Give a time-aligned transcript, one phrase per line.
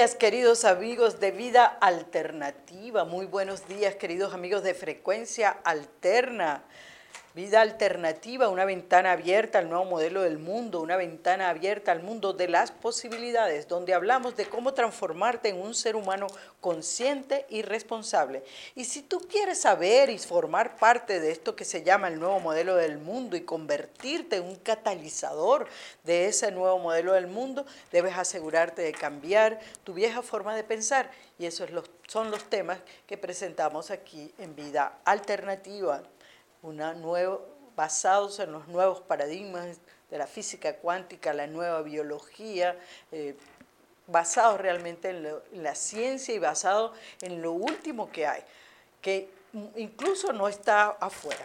[0.00, 3.04] días, queridos amigos de Vida Alternativa.
[3.04, 6.64] Muy buenos días, queridos amigos de Frecuencia Alterna.
[7.32, 12.32] Vida alternativa, una ventana abierta al nuevo modelo del mundo, una ventana abierta al mundo
[12.32, 16.26] de las posibilidades, donde hablamos de cómo transformarte en un ser humano
[16.60, 18.42] consciente y responsable.
[18.74, 22.40] Y si tú quieres saber y formar parte de esto que se llama el nuevo
[22.40, 25.68] modelo del mundo y convertirte en un catalizador
[26.02, 31.08] de ese nuevo modelo del mundo, debes asegurarte de cambiar tu vieja forma de pensar.
[31.38, 31.70] Y esos
[32.08, 36.02] son los temas que presentamos aquí en Vida Alternativa
[36.62, 36.94] una
[37.76, 39.78] basados en los nuevos paradigmas
[40.10, 42.76] de la física cuántica, la nueva biología,
[43.12, 43.36] eh,
[44.06, 46.92] basados realmente en, en, la ciencia y basados
[47.22, 48.42] en lo último que hay,
[49.00, 49.30] que
[49.76, 51.44] incluso no está afuera,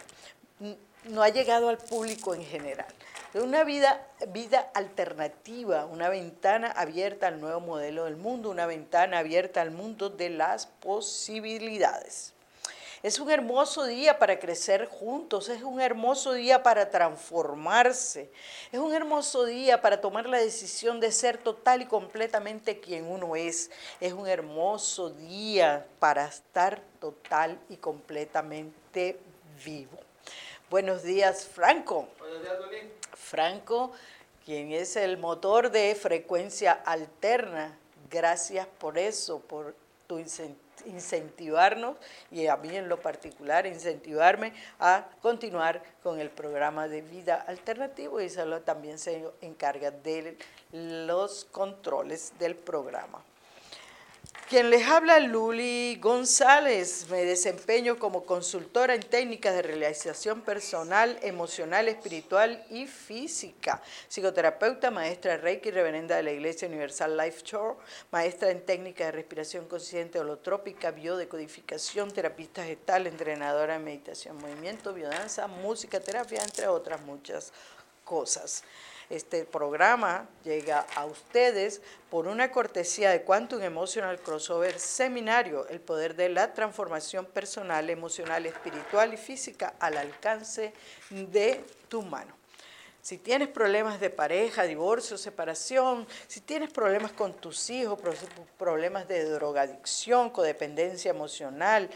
[1.04, 2.86] no ha llegado al público en general.
[3.34, 9.60] Una vida, vida alternativa, una ventana abierta al nuevo modelo del mundo, una ventana abierta
[9.60, 12.32] al mundo de las posibilidades.
[13.02, 18.30] Es un hermoso día para crecer juntos, es un hermoso día para transformarse,
[18.72, 23.36] es un hermoso día para tomar la decisión de ser total y completamente quien uno
[23.36, 23.70] es.
[24.00, 29.18] Es un hermoso día para estar total y completamente
[29.64, 29.98] vivo.
[30.70, 32.08] Buenos días, Franco.
[32.18, 33.92] Buenos días, Franco,
[34.44, 37.78] quien es el motor de frecuencia alterna.
[38.10, 39.74] Gracias por eso, por
[40.06, 41.96] tu incentivo incentivarnos
[42.30, 48.20] y a mí en lo particular incentivarme a continuar con el programa de vida alternativo
[48.20, 50.36] y solo también se encarga de
[50.72, 53.22] los controles del programa.
[54.48, 57.08] Quien les habla, Luli González.
[57.10, 63.82] Me desempeño como consultora en técnicas de realización personal, emocional, espiritual y física.
[64.08, 67.76] Psicoterapeuta, maestra de Reiki, reverenda de la Iglesia Universal Life Tour,
[68.12, 75.48] maestra en técnicas de respiración consciente holotrópica, biodecodificación, terapista gestal, entrenadora de meditación, movimiento, biodanza,
[75.48, 77.52] música, terapia, entre otras muchas
[78.04, 78.62] cosas.
[79.08, 81.80] Este programa llega a ustedes
[82.10, 88.46] por una cortesía de Quantum Emotional Crossover Seminario, el poder de la transformación personal, emocional,
[88.46, 90.72] espiritual y física al alcance
[91.10, 92.35] de tu mano.
[93.06, 98.00] Si tienes problemas de pareja, divorcio, separación, si tienes problemas con tus hijos,
[98.58, 101.88] problemas de drogadicción, codependencia emocional,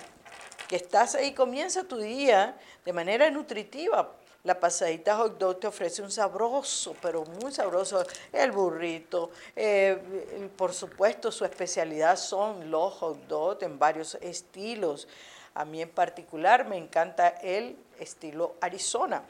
[0.68, 4.12] que estás ahí, comienza tu día de manera nutritiva
[4.46, 9.30] la pasadita hot dog te ofrece un sabroso, pero muy sabroso, el burrito.
[9.56, 15.08] Eh, por supuesto, su especialidad son los hot dogs en varios estilos.
[15.54, 19.24] A mí en particular me encanta el estilo Arizona.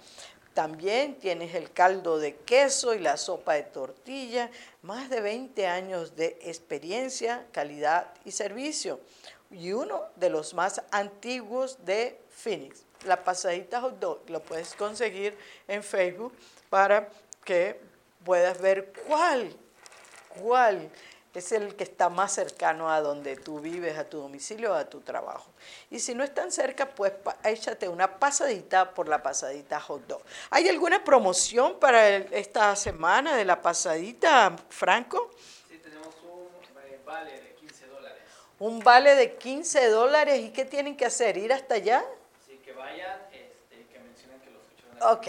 [0.52, 4.50] También tienes el caldo de queso y la sopa de tortilla,
[4.82, 9.00] más de 20 años de experiencia, calidad y servicio.
[9.50, 15.36] Y uno de los más antiguos de Phoenix la pasadita hot dog lo puedes conseguir
[15.68, 16.32] en Facebook
[16.70, 17.08] para
[17.44, 17.80] que
[18.24, 19.54] puedas ver cuál,
[20.40, 20.90] cuál
[21.36, 25.00] es el que está más cercano a donde tú vives, a tu domicilio, a tu
[25.00, 25.50] trabajo.
[25.90, 27.12] Y si no están cerca, pues
[27.44, 30.22] échate una pasadita por la pasadita hot dog.
[30.50, 35.30] ¿Hay alguna promoción para esta semana de la pasadita, Franco?
[35.68, 36.48] Sí, tenemos un
[36.84, 38.22] eh, vale de 15 dólares.
[38.58, 40.40] Un vale de 15 dólares.
[40.40, 41.36] ¿Y qué tienen que hacer?
[41.36, 42.02] ¿Ir hasta allá?
[42.86, 45.26] Vayan este, y que mencionen que los escucharon Ok.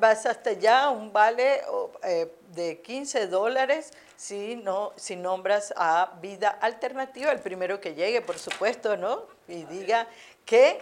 [0.00, 1.60] Vas hasta allá, un vale
[2.02, 8.22] eh, de 15 dólares si, no, si nombras a Vida Alternativa, el primero que llegue,
[8.22, 9.26] por supuesto, ¿no?
[9.46, 10.08] Y diga
[10.44, 10.80] que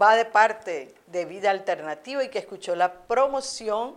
[0.00, 3.96] va de parte de Vida Alternativa y que escuchó la promoción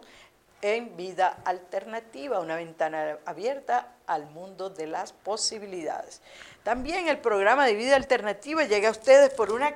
[0.63, 6.23] en Vida Alternativa, una ventana abierta al mundo de las posibilidades.
[6.67, 9.73] También el programa de Vida Alternativa llega a ustedes por una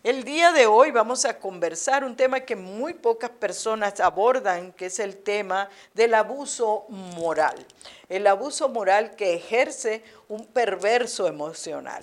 [0.01, 4.85] El día de hoy vamos a conversar un tema que muy pocas personas abordan, que
[4.85, 7.65] es el tema del abuso moral.
[8.07, 12.01] El abuso moral que ejerce un perverso emocional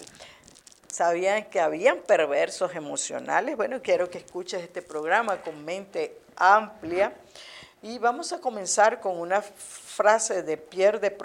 [0.93, 3.57] sabían que habían perversos emocionales.
[3.57, 7.15] Bueno, quiero que escuches este programa con mente amplia.
[7.83, 11.17] Y vamos a comenzar con una frase de Pierre de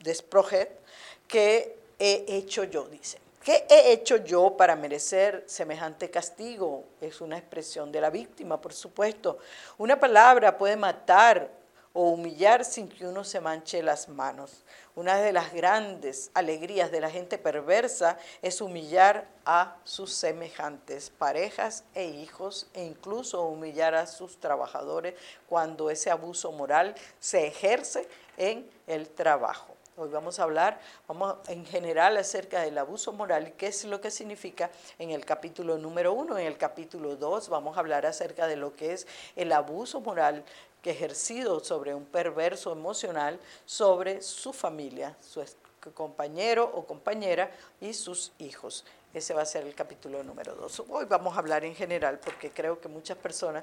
[0.00, 0.78] Desproget,
[1.26, 3.18] que he hecho yo, dice.
[3.42, 6.84] ¿Qué he hecho yo para merecer semejante castigo?
[7.00, 9.38] Es una expresión de la víctima, por supuesto.
[9.78, 11.50] Una palabra puede matar
[11.92, 14.64] o humillar sin que uno se manche las manos.
[14.94, 21.82] Una de las grandes alegrías de la gente perversa es humillar a sus semejantes, parejas
[21.94, 25.14] e hijos, e incluso humillar a sus trabajadores
[25.48, 29.71] cuando ese abuso moral se ejerce en el trabajo.
[29.94, 34.00] Hoy vamos a hablar, vamos en general acerca del abuso moral y qué es lo
[34.00, 36.38] que significa en el capítulo número uno.
[36.38, 39.06] En el capítulo dos vamos a hablar acerca de lo que es
[39.36, 40.44] el abuso moral
[40.80, 45.44] que ejercido sobre un perverso emocional sobre su familia, su
[45.92, 48.86] compañero o compañera y sus hijos.
[49.12, 50.82] Ese va a ser el capítulo número dos.
[50.88, 53.62] Hoy vamos a hablar en general porque creo que muchas personas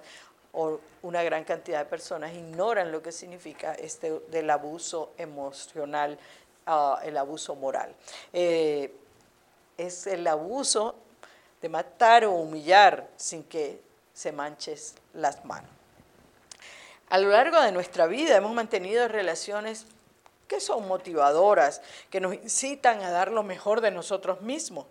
[0.53, 6.17] o una gran cantidad de personas ignoran lo que significa este del abuso emocional,
[6.67, 7.95] uh, el abuso moral.
[8.33, 8.93] Eh,
[9.77, 10.95] es el abuso
[11.61, 13.81] de matar o humillar sin que
[14.13, 15.69] se manches las manos.
[17.09, 19.85] A lo largo de nuestra vida hemos mantenido relaciones
[20.47, 24.85] que son motivadoras, que nos incitan a dar lo mejor de nosotros mismos,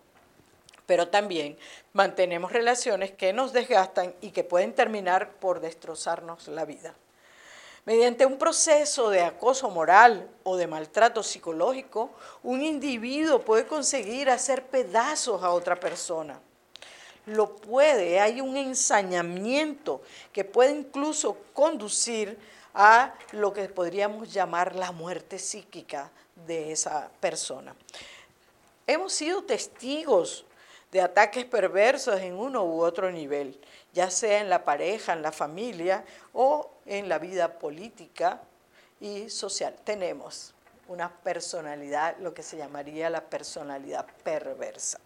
[0.89, 1.59] pero también
[1.93, 6.95] mantenemos relaciones que nos desgastan y que pueden terminar por destrozarnos la vida.
[7.85, 12.11] Mediante un proceso de acoso moral o de maltrato psicológico,
[12.43, 16.41] un individuo puede conseguir hacer pedazos a otra persona
[17.27, 20.01] lo puede, hay un ensañamiento
[20.33, 22.39] que puede incluso conducir
[22.75, 26.11] a lo que podríamos llamar la muerte psíquica
[26.47, 27.75] de esa persona.
[28.87, 30.47] Hemos sido testigos
[30.93, 33.61] de ataques perversos en uno u otro nivel,
[33.93, 38.41] ya sea en la pareja, en la familia o en la vida política
[39.01, 39.75] y social.
[39.85, 40.55] Tenemos
[40.89, 44.99] una personalidad, lo que se llamaría la personalidad perversa.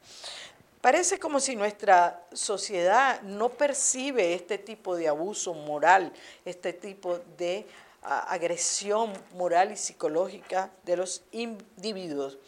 [0.81, 6.13] Parece como si nuestra sociedad no percibe este tipo de abuso moral,
[6.45, 7.67] este tipo de
[8.03, 12.39] agresión moral y psicológica de los individuos.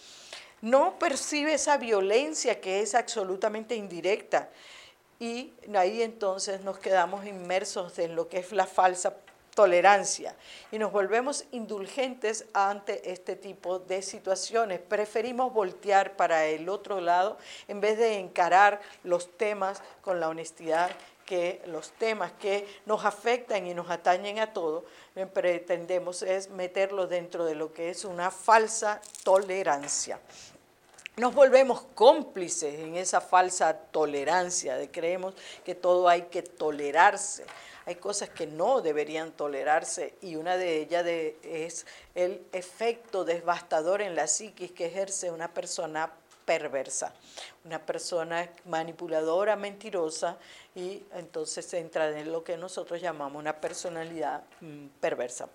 [0.64, 4.48] No percibe esa violencia que es absolutamente indirecta.
[5.20, 9.14] Y ahí entonces nos quedamos inmersos en lo que es la falsa
[9.54, 10.34] tolerancia
[10.72, 14.80] y nos volvemos indulgentes ante este tipo de situaciones.
[14.80, 17.36] Preferimos voltear para el otro lado
[17.68, 20.90] en vez de encarar los temas con la honestidad
[21.26, 24.84] que los temas que nos afectan y nos atañen a todo,
[25.32, 30.20] pretendemos es meterlo dentro de lo que es una falsa tolerancia.
[31.16, 37.44] Nos volvemos cómplices en esa falsa tolerancia de creemos que todo hay que tolerarse.
[37.86, 44.16] Hay cosas que no deberían tolerarse y una de ellas es el efecto devastador en
[44.16, 46.10] la psiquis que ejerce una persona
[46.44, 47.12] perversa,
[47.64, 50.38] una persona manipuladora, mentirosa
[50.74, 55.48] y entonces entra en lo que nosotros llamamos una personalidad mm, perversa.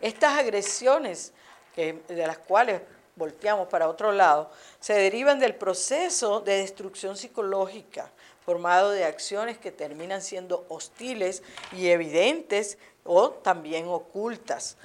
[0.00, 1.32] Estas agresiones
[1.76, 2.82] de las cuales
[3.18, 8.10] volteamos para otro lado, se derivan del proceso de destrucción psicológica
[8.48, 14.78] formado de acciones que terminan siendo hostiles y evidentes o también ocultas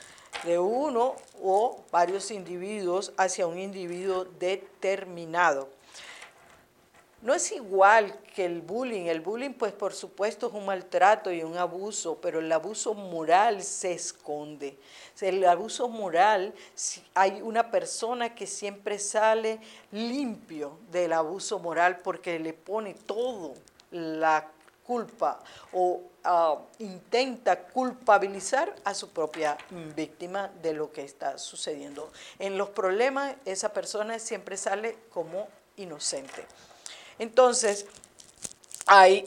[0.43, 5.69] de uno o varios individuos hacia un individuo determinado.
[7.23, 9.05] No es igual que el bullying.
[9.05, 13.63] El bullying, pues por supuesto, es un maltrato y un abuso, pero el abuso moral
[13.63, 14.77] se esconde.
[15.21, 16.53] El abuso moral,
[17.13, 19.61] hay una persona que siempre sale
[19.93, 23.53] limpio del abuso moral porque le pone todo
[23.91, 24.45] la
[24.85, 25.39] culpa
[25.71, 29.57] o ah, intenta culpabilizar a su propia
[29.95, 32.11] víctima de lo que está sucediendo.
[32.37, 36.45] En los problemas, esa persona siempre sale como inocente.
[37.19, 37.85] Entonces,
[38.85, 39.25] hay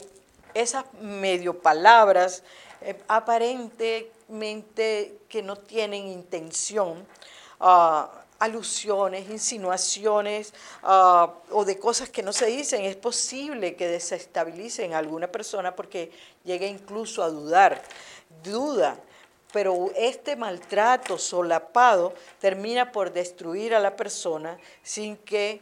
[0.53, 2.43] esas medio palabras
[2.81, 7.05] eh, aparentemente que no tienen intención,
[7.59, 10.53] ah, alusiones, insinuaciones
[10.83, 12.85] ah, o de cosas que no se dicen.
[12.85, 16.11] Es posible que desestabilicen a alguna persona porque
[16.43, 17.81] llegue incluso a dudar.
[18.43, 18.99] Duda,
[19.51, 25.61] pero este maltrato solapado termina por destruir a la persona sin que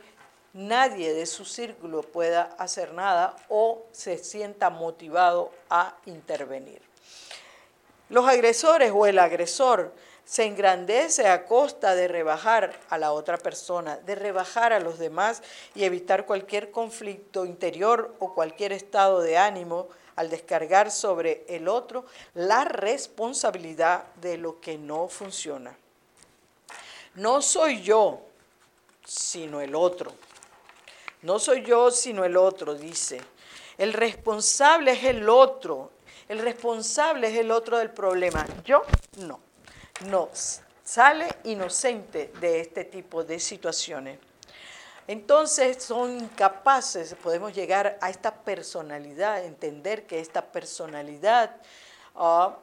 [0.55, 6.81] nadie de su círculo pueda hacer nada o se sienta motivado a intervenir.
[8.07, 9.93] Los agresores o el agresor
[10.23, 15.43] se engrandece a costa de rebajar a la otra persona, de rebajar a los demás
[15.75, 22.05] y evitar cualquier conflicto interior o cualquier estado de ánimo al descargar sobre el otro
[22.33, 25.75] la responsabilidad de lo que no funciona.
[27.15, 28.21] No soy yo,
[29.05, 30.13] sino el otro.
[31.25, 33.19] No soy yo sino el otro, dice.
[33.79, 35.89] El responsable es el otro.
[36.29, 38.45] El responsable es el otro del problema.
[38.63, 38.83] Yo
[39.17, 39.39] no.
[40.05, 40.29] No.
[40.83, 44.19] Sale inocente de este tipo de situaciones.
[45.07, 51.55] Entonces son incapaces, podemos llegar a esta personalidad, entender que esta personalidad
[52.15, 52.55] ah,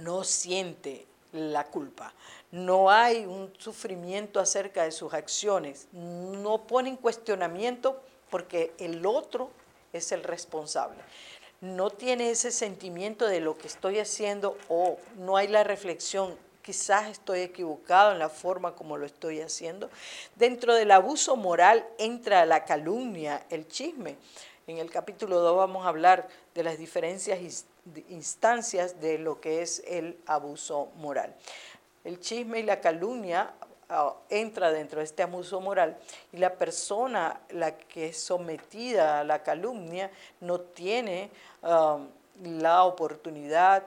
[0.00, 2.12] no siente la culpa,
[2.52, 9.50] no hay un sufrimiento acerca de sus acciones, no ponen cuestionamiento porque el otro
[9.92, 10.98] es el responsable.
[11.60, 17.08] No tiene ese sentimiento de lo que estoy haciendo o no hay la reflexión, quizás
[17.08, 19.90] estoy equivocado en la forma como lo estoy haciendo.
[20.36, 24.16] Dentro del abuso moral entra la calumnia, el chisme.
[24.66, 27.64] En el capítulo 2 vamos a hablar de las diferencias
[28.08, 31.34] instancias de lo que es el abuso moral.
[32.04, 33.52] El chisme y la calumnia
[33.88, 35.98] ah, entra dentro de este abuso moral
[36.32, 41.30] y la persona la que es sometida a la calumnia no tiene
[41.62, 41.98] ah,
[42.42, 43.84] la oportunidad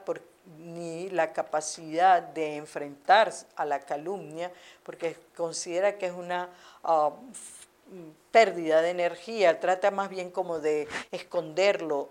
[0.58, 4.52] ni la capacidad de enfrentar a la calumnia
[4.84, 6.50] porque considera que es una
[6.84, 7.10] ah,
[8.30, 12.08] pérdida de energía, trata más bien como de esconderlo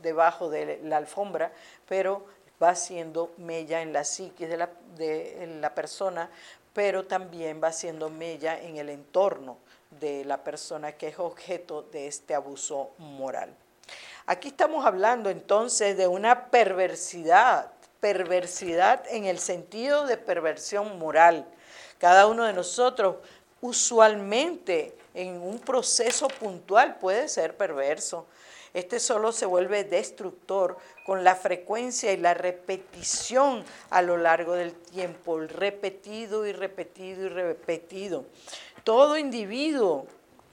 [0.00, 1.52] debajo de la alfombra,
[1.88, 2.24] pero
[2.62, 6.30] va haciendo mella en la psiquis de la, de la persona,
[6.72, 9.58] pero también va haciendo mella en el entorno
[10.00, 13.54] de la persona que es objeto de este abuso moral.
[14.26, 21.46] Aquí estamos hablando entonces de una perversidad, perversidad en el sentido de perversión moral.
[21.98, 23.16] Cada uno de nosotros
[23.60, 28.26] usualmente en un proceso puntual puede ser perverso.
[28.74, 34.74] Este solo se vuelve destructor con la frecuencia y la repetición a lo largo del
[34.74, 38.24] tiempo, repetido y repetido y repetido.
[38.84, 40.06] Todo individuo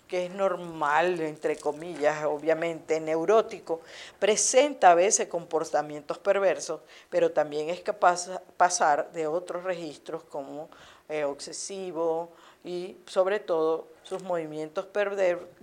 [0.07, 3.81] que es normal, entre comillas, obviamente, neurótico,
[4.19, 10.69] presenta a veces comportamientos perversos, pero también es capaz de pasar de otros registros como
[11.09, 12.29] eh, obsesivo
[12.65, 14.87] y sobre todo sus movimientos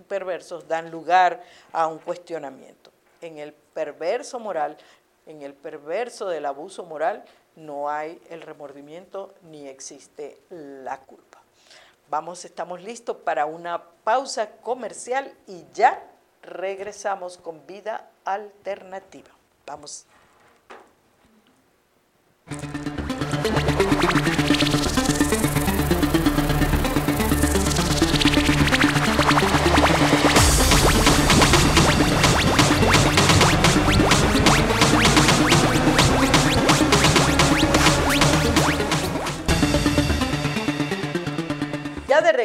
[0.09, 1.43] perversos dan lugar
[1.73, 2.91] a un cuestionamiento.
[3.21, 4.77] En el perverso moral,
[5.27, 7.25] en el perverso del abuso moral,
[7.57, 11.41] no hay el remordimiento ni existe la culpa.
[12.09, 16.03] Vamos, estamos listos para una pausa comercial y ya
[16.43, 19.31] regresamos con vida alternativa.
[19.67, 20.07] Vamos.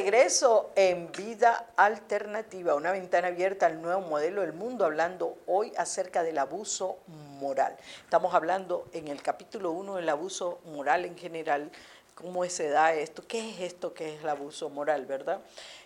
[0.07, 6.23] Regreso en Vida Alternativa, una ventana abierta al nuevo modelo del mundo, hablando hoy acerca
[6.23, 7.75] del abuso moral.
[8.05, 11.69] Estamos hablando en el capítulo 1 del abuso moral en general,
[12.15, 15.41] cómo se da esto, qué es esto que es el abuso moral, ¿verdad?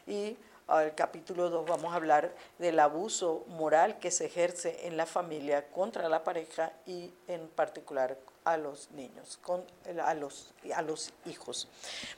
[0.05, 0.37] Y
[0.71, 5.67] al capítulo 2 vamos a hablar del abuso moral que se ejerce en la familia
[5.69, 9.39] contra la pareja y en particular a los niños,
[10.03, 11.67] a, los, hijos.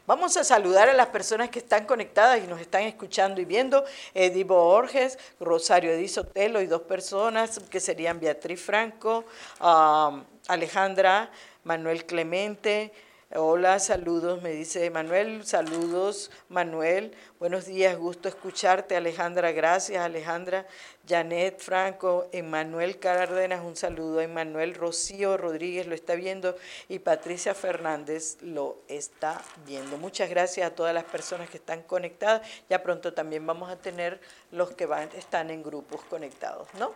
[0.07, 3.83] Vamos a saludar a las personas que están conectadas y nos están escuchando y viendo.
[4.13, 9.25] Edivo Borges, Rosario Edisotelo y dos personas que serían Beatriz Franco,
[9.59, 11.29] um, Alejandra,
[11.65, 12.93] Manuel Clemente,
[13.35, 20.67] Hola, saludos, me dice Manuel, saludos, Manuel, buenos días, gusto escucharte, Alejandra, gracias, Alejandra,
[21.07, 26.55] Janet Franco, Emanuel Cárdenas, un saludo, Emanuel Rocío Rodríguez lo está viendo
[26.87, 29.97] y Patricia Fernández lo está viendo.
[29.97, 34.21] Muchas gracias a todas las personas que están conectadas, ya pronto también vamos a tener
[34.51, 34.87] los que
[35.17, 36.93] están en grupos conectados, ¿no?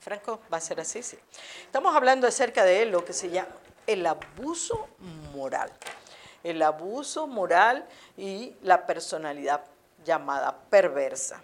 [0.00, 1.18] Franco, va a ser así, sí.
[1.64, 3.50] Estamos hablando acerca de lo que se llama
[3.86, 4.88] el abuso
[5.34, 5.70] moral.
[6.42, 9.64] El abuso moral y la personalidad
[10.04, 11.42] llamada perversa.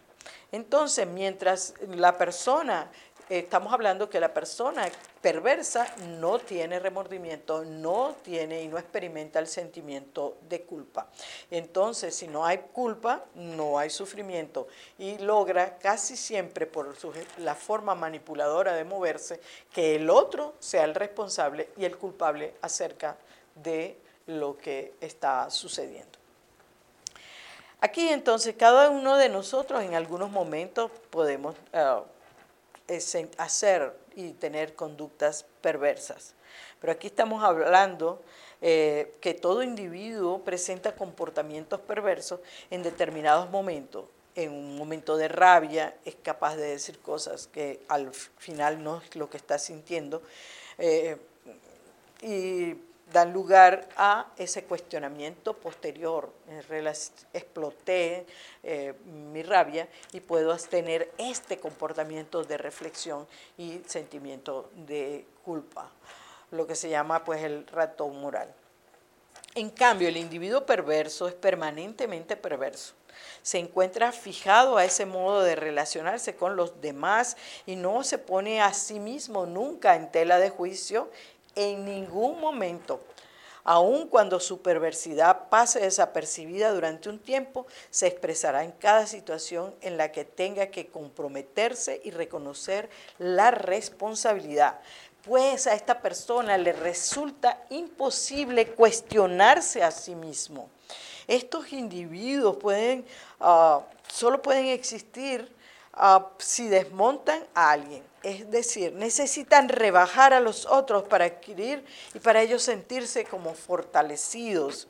[0.53, 2.91] Entonces, mientras la persona
[3.39, 4.89] estamos hablando que la persona
[5.21, 5.87] perversa
[6.19, 11.09] no tiene remordimiento, no tiene y no experimenta el sentimiento de culpa.
[11.51, 16.95] Entonces, si no hay culpa, no hay sufrimiento y logra casi siempre por
[17.39, 19.41] la forma manipuladora de moverse
[19.73, 23.17] que el otro sea el responsable y el culpable acerca
[23.55, 26.19] de lo que está sucediendo.
[27.81, 31.97] Aquí entonces cada uno de nosotros en algunos momentos podemos eh,
[33.39, 36.35] hacer y tener conductas perversas.
[36.81, 38.23] Pero aquí estamos hablando
[38.61, 44.05] eh, que todo individuo presenta comportamientos perversos en determinados momentos.
[44.35, 49.15] En un momento de rabia es capaz de decir cosas que al final no es
[49.15, 50.23] lo que está sintiendo.
[50.79, 51.17] Eh,
[52.23, 52.77] y
[53.13, 56.33] dan lugar a ese cuestionamiento posterior.
[57.33, 58.27] Exploté
[58.63, 63.27] eh, mi rabia y puedo tener este comportamiento de reflexión
[63.59, 65.91] y sentimiento de culpa,
[66.51, 68.53] lo que se llama pues el ratón moral.
[69.55, 72.95] En cambio, el individuo perverso es permanentemente perverso.
[73.43, 78.63] Se encuentra fijado a ese modo de relacionarse con los demás y no se pone
[78.63, 81.11] a sí mismo nunca en tela de juicio
[81.55, 83.01] en ningún momento.
[83.65, 89.97] Aun cuando su perversidad pase desapercibida durante un tiempo, se expresará en cada situación en
[89.97, 94.81] la que tenga que comprometerse y reconocer la responsabilidad.
[95.25, 100.69] Pues a esta persona le resulta imposible cuestionarse a sí mismo.
[101.29, 103.07] Estos individuos pueden,
[103.39, 105.49] ah, solo pueden existir
[105.93, 112.21] ah, si desmontan a alguien es decir, necesitan rebajar a los otros para adquirir y
[112.21, 114.87] para ellos sentirse como fortalecidos.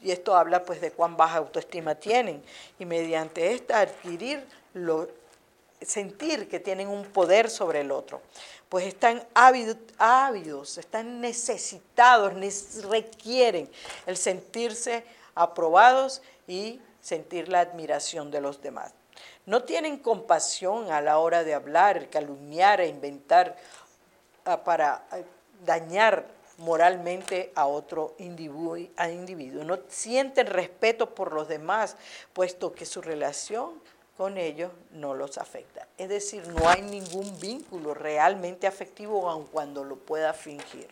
[0.00, 2.42] Y esto habla pues de cuán baja autoestima tienen.
[2.78, 5.08] Y mediante esta adquirir, lo,
[5.80, 8.20] sentir que tienen un poder sobre el otro.
[8.68, 12.32] Pues están ávidos, están necesitados,
[12.88, 13.68] requieren
[14.06, 18.92] el sentirse aprobados y sentir la admiración de los demás.
[19.44, 23.56] No tienen compasión a la hora de hablar, calumniar e inventar
[24.44, 25.18] ah, para ah,
[25.64, 26.26] dañar
[26.58, 29.64] moralmente a otro individuo, individuo.
[29.64, 31.96] No sienten respeto por los demás,
[32.32, 33.80] puesto que su relación
[34.16, 35.88] con ellos no los afecta.
[35.98, 40.88] Es decir, no hay ningún vínculo realmente afectivo, aun cuando lo pueda fingir.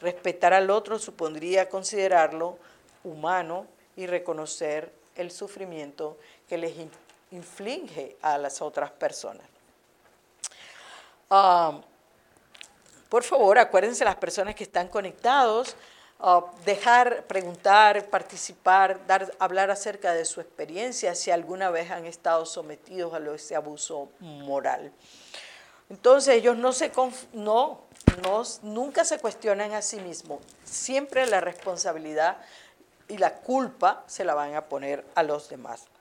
[0.00, 2.58] Respetar al otro supondría considerarlo
[3.02, 3.66] humano
[3.96, 6.16] y reconocer el sufrimiento
[6.48, 6.76] que les
[7.32, 9.46] inflige a las otras personas.
[11.30, 11.80] Ah,
[13.08, 15.76] por favor, acuérdense las personas que están conectados,
[16.20, 22.46] ah, dejar, preguntar, participar, dar, hablar acerca de su experiencia, si alguna vez han estado
[22.46, 24.92] sometidos a ese abuso moral.
[25.90, 26.90] Entonces ellos no se
[27.34, 27.82] no,
[28.22, 30.40] no, nunca se cuestionan a sí mismos.
[30.64, 32.38] Siempre la responsabilidad
[33.08, 35.91] y la culpa se la van a poner a los demás.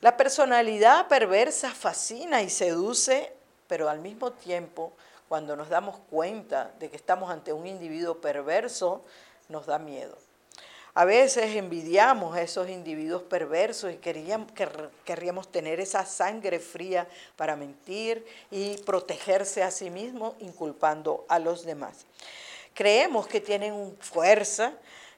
[0.00, 3.32] La personalidad perversa fascina y seduce,
[3.66, 4.92] pero al mismo tiempo,
[5.26, 9.02] cuando nos damos cuenta de que estamos ante un individuo perverso,
[9.48, 10.16] nos da miedo.
[10.92, 14.50] A veces envidiamos a esos individuos perversos y queríamos,
[15.04, 17.06] querríamos tener esa sangre fría
[17.36, 22.06] para mentir y protegerse a sí mismo inculpando a los demás.
[22.72, 24.72] Creemos que tienen fuerza,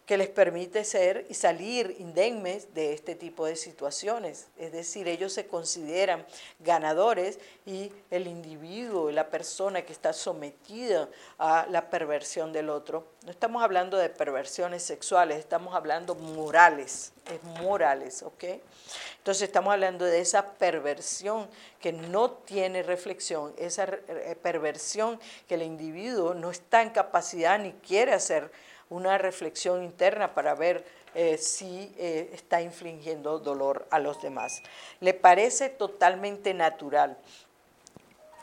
[0.09, 4.47] que les permite ser y salir indemnes de este tipo de situaciones.
[4.57, 6.25] Es decir, ellos se consideran
[6.61, 13.07] ganadores y el individuo, la persona que está sometida a la perversión del otro.
[13.27, 18.45] No estamos hablando de perversiones sexuales, estamos hablando morales, es morales, ¿ok?
[19.19, 21.47] Entonces estamos hablando de esa perversión
[21.83, 27.73] que no tiene reflexión, esa eh, perversión que el individuo no está en capacidad ni
[27.73, 28.51] quiere hacer
[28.91, 34.63] una reflexión interna para ver eh, si eh, está infligiendo dolor a los demás.
[35.01, 37.17] Le parece totalmente natural.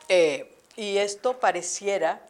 [0.08, 2.20] Eh, y esto pareciera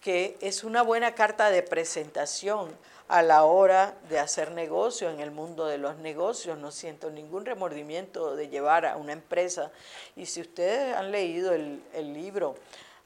[0.00, 2.76] que es una buena carta de presentación
[3.08, 6.58] a la hora de hacer negocio en el mundo de los negocios.
[6.58, 9.70] No siento ningún remordimiento de llevar a una empresa.
[10.16, 12.56] Y si ustedes han leído el, el libro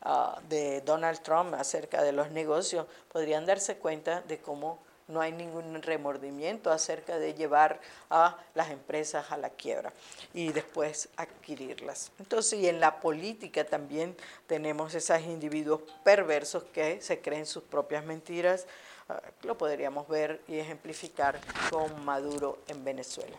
[0.03, 5.33] Ah, de Donald Trump acerca de los negocios, podrían darse cuenta de cómo no hay
[5.33, 7.81] ningún remordimiento acerca de llevar
[8.11, 9.93] a las empresas a la quiebra
[10.35, 12.13] y después adquirirlas.
[12.19, 14.15] Entonces, y en la política también
[14.47, 18.67] tenemos esos individuos perversos que se creen sus propias mentiras.
[19.09, 23.37] Ah, lo podríamos ver y ejemplificar con Maduro en Venezuela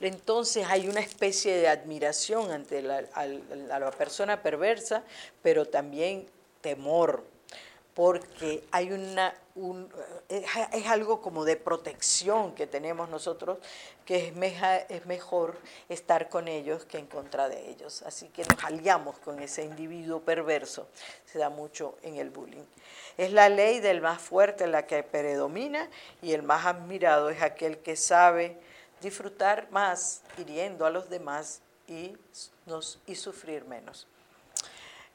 [0.00, 5.04] entonces hay una especie de admiración ante la, la persona perversa,
[5.42, 6.26] pero también
[6.60, 7.24] temor,
[7.94, 9.34] porque hay una,
[10.28, 13.58] es, algo como de protección que tenemos nosotros,
[14.06, 14.34] que es,
[14.88, 15.58] es mejor
[15.88, 18.02] estar con ellos que en contra de ellos.
[18.02, 20.88] Así que nos aliamos con ese individuo perverso,
[21.26, 22.64] se da mucho en el bullying.
[23.18, 25.90] Es la ley del más fuerte la que predomina
[26.22, 28.56] y el más admirado es aquel que sabe
[29.00, 32.16] disfrutar más hiriendo a los demás y,
[32.66, 34.06] nos, y sufrir menos.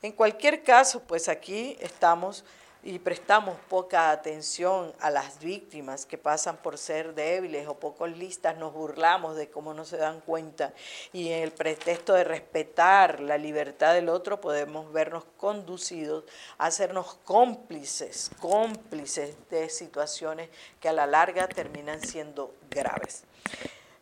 [0.02, 2.44] En cualquier caso, pues aquí estamos
[2.86, 8.58] y prestamos poca atención a las víctimas que pasan por ser débiles o poco listas,
[8.58, 10.72] nos burlamos de cómo no se dan cuenta
[11.12, 16.26] y en el pretexto de respetar la libertad del otro podemos vernos conducidos
[16.60, 23.24] a hacernos cómplices, cómplices de situaciones que a la larga terminan siendo graves.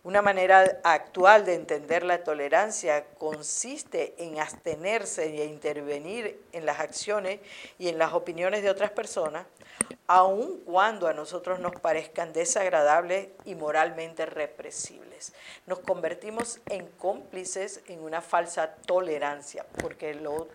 [0.03, 7.39] Una manera actual de entender la tolerancia consiste en abstenerse y intervenir en las acciones
[7.79, 9.45] y en las opiniones de otras personas,
[10.05, 15.31] aun cuando a nosotros nos parezcan desagradables y moralmente represibles.
[15.67, 20.49] Nos convertimos en cómplices en una falsa tolerancia, porque lo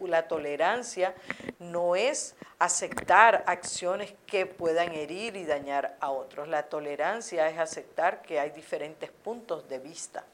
[0.00, 1.14] la tolerancia
[1.58, 6.48] no es aceptar acciones que puedan herir y dañar a otros.
[6.48, 10.24] La tolerancia es aceptar que hay diferentes puntos de vista.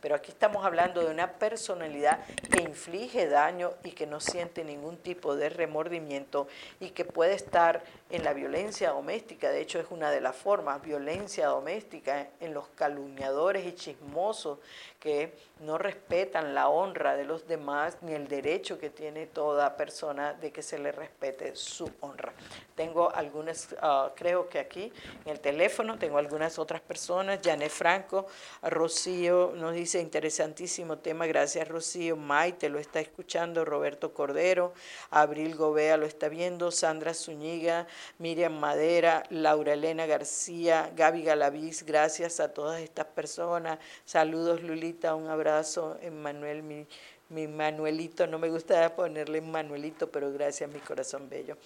[0.00, 2.20] Pero aquí estamos hablando de una personalidad
[2.52, 6.46] que inflige daño y que no siente ningún tipo de remordimiento
[6.78, 7.82] y que puede estar
[8.14, 9.50] en la violencia doméstica.
[9.50, 14.58] De hecho, es una de las formas, violencia doméstica, en los calumniadores y chismosos
[15.04, 20.32] que no respetan la honra de los demás ni el derecho que tiene toda persona
[20.32, 22.32] de que se le respete su honra.
[22.74, 24.90] Tengo algunas, ah, creo que aquí
[25.26, 28.26] en el teléfono, tengo algunas otras personas, Janet Franco,
[28.62, 34.72] Rocío nos dice interesantísimo tema, gracias Rocío, Maite lo está escuchando, Roberto Cordero,
[35.10, 37.86] Abril Gobea lo está viendo, Sandra Zúñiga,
[38.18, 45.28] Miriam Madera, Laura Elena García, Gaby Galaviz, gracias a todas estas personas, saludos Lulita, un
[45.28, 46.86] abrazo Emmanuel, mi,
[47.30, 51.56] mi Manuelito, no me gusta ponerle Manuelito, pero gracias, mi corazón bello.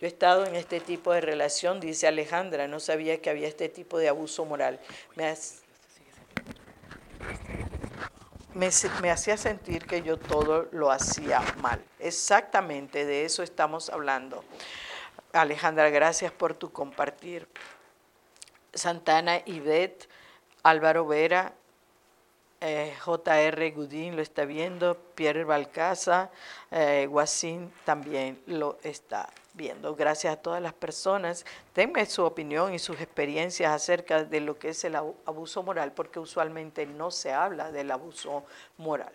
[0.00, 3.68] Yo he estado en este tipo de relación, dice Alejandra, no sabía que había este
[3.68, 4.80] tipo de abuso moral.
[5.14, 5.32] Me,
[8.54, 8.70] me,
[9.00, 11.82] me, hacía sentir que yo todo lo hacía mal.
[12.00, 14.44] Exactamente de eso estamos hablando.
[15.40, 17.48] Alejandra, gracias por tu compartir.
[18.72, 20.08] Santana Ivette,
[20.62, 21.54] Álvaro Vera,
[22.60, 23.70] eh, J.R.
[23.72, 26.30] Gudín lo está viendo, Pierre Balcaza,
[26.70, 29.94] eh, Guasín también lo está viendo.
[29.94, 31.44] Gracias a todas las personas.
[31.74, 36.18] Denme su opinión y sus experiencias acerca de lo que es el abuso moral, porque
[36.18, 38.44] usualmente no se habla del abuso
[38.78, 39.12] moral.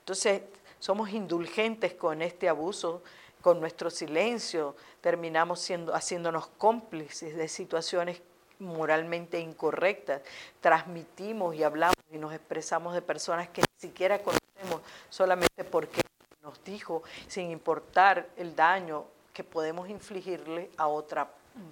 [0.00, 0.42] Entonces,
[0.78, 3.02] somos indulgentes con este abuso,
[3.46, 8.20] con nuestro silencio, terminamos siendo, haciéndonos cómplices de situaciones
[8.58, 10.20] moralmente incorrectas,
[10.60, 16.00] transmitimos y hablamos y nos expresamos de personas que ni siquiera conocemos solamente porque
[16.42, 21.30] nos dijo, sin importar el daño que podemos infligirle a otra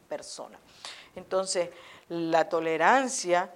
[0.08, 0.56] persona.
[1.16, 1.70] Entonces,
[2.08, 3.52] la tolerancia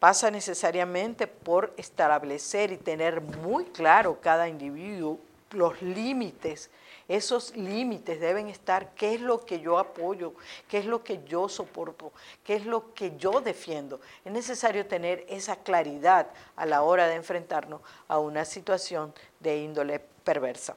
[0.00, 5.20] pasa necesariamente por establecer y tener muy claro cada individuo
[5.52, 6.68] los límites
[7.10, 10.32] Esos límites deben estar, ¿qué es lo que yo apoyo?
[10.68, 12.12] ¿Qué es lo que yo soporto?
[12.44, 14.00] ¿Qué es lo que yo defiendo?
[14.24, 19.98] Es necesario tener esa claridad a la hora de enfrentarnos a una situación de índole
[19.98, 20.76] perversa.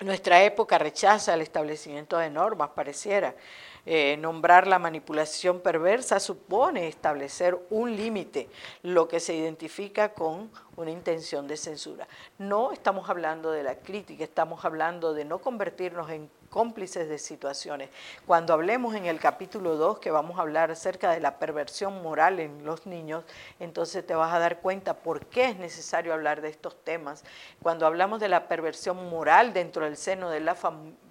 [0.00, 3.32] Nuestra época rechaza el establecimiento de normas, pareciera.
[3.90, 8.50] Eh, nombrar la manipulación perversa supone establecer un límite,
[8.82, 12.06] lo que se identifica con una intención de censura.
[12.36, 17.90] No estamos hablando de la crítica, estamos hablando de no convertirnos en cómplices de situaciones.
[18.26, 22.40] Cuando hablemos en el capítulo 2, que vamos a hablar acerca de la perversión moral
[22.40, 23.24] en los niños,
[23.60, 27.24] entonces te vas a dar cuenta por qué es necesario hablar de estos temas.
[27.62, 30.56] Cuando hablamos de la perversión moral dentro del seno de la,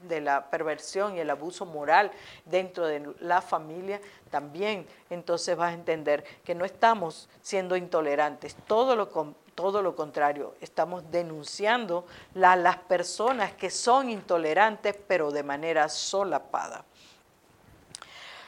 [0.03, 2.11] de la perversión y el abuso moral
[2.45, 8.95] dentro de la familia, también entonces vas a entender que no estamos siendo intolerantes, todo
[8.95, 9.09] lo
[9.57, 12.05] todo lo contrario, estamos denunciando
[12.39, 16.85] a las personas que son intolerantes, pero de manera solapada.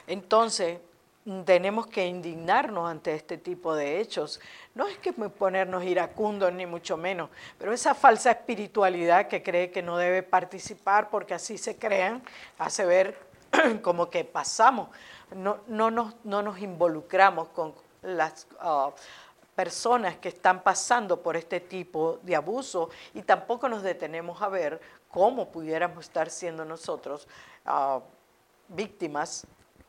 [0.06, 0.78] Entonces,
[1.46, 4.40] tenemos que indignarnos ante este tipo de hechos.
[4.76, 9.82] No es que ponernos iracundos, ni mucho menos, pero esa falsa espiritualidad que cree que
[9.82, 12.22] no debe participar porque así se crean,
[12.60, 13.18] hace ver
[13.82, 14.90] como que pasamos,
[15.36, 18.46] no, no, nos, no nos involucramos con las...
[18.60, 18.92] Ah,
[19.60, 24.80] personas que están pasando por este tipo de abuso y tampoco nos detenemos a ver
[25.10, 27.28] cómo pudiéramos estar siendo nosotros
[27.66, 28.00] ah,
[28.70, 29.46] víctimas,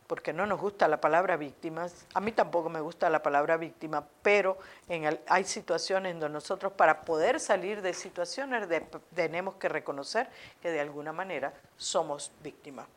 [0.09, 4.05] porque no nos gusta la palabra víctimas, a mí tampoco me gusta la palabra víctima,
[4.23, 8.67] pero en hay situaciones donde nosotros para poder salir de situaciones
[9.15, 10.29] tenemos que reconocer
[10.61, 12.89] que de alguna manera somos víctimas.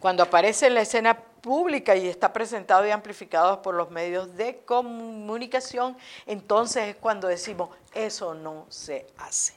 [0.00, 4.58] Cuando aparece en la escena pública y está presentado y amplificado por los medios de
[4.64, 9.54] comunicación, entonces es cuando decimos, eso no se hace.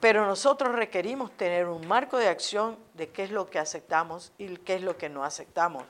[0.00, 4.58] Pero nosotros requerimos tener un marco de acción de qué es lo que aceptamos y
[4.58, 5.84] qué es lo que no aceptamos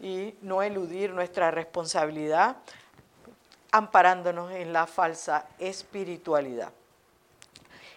[0.00, 2.58] y no eludir nuestra responsabilidad
[3.72, 6.70] amparándonos en la falsa espiritualidad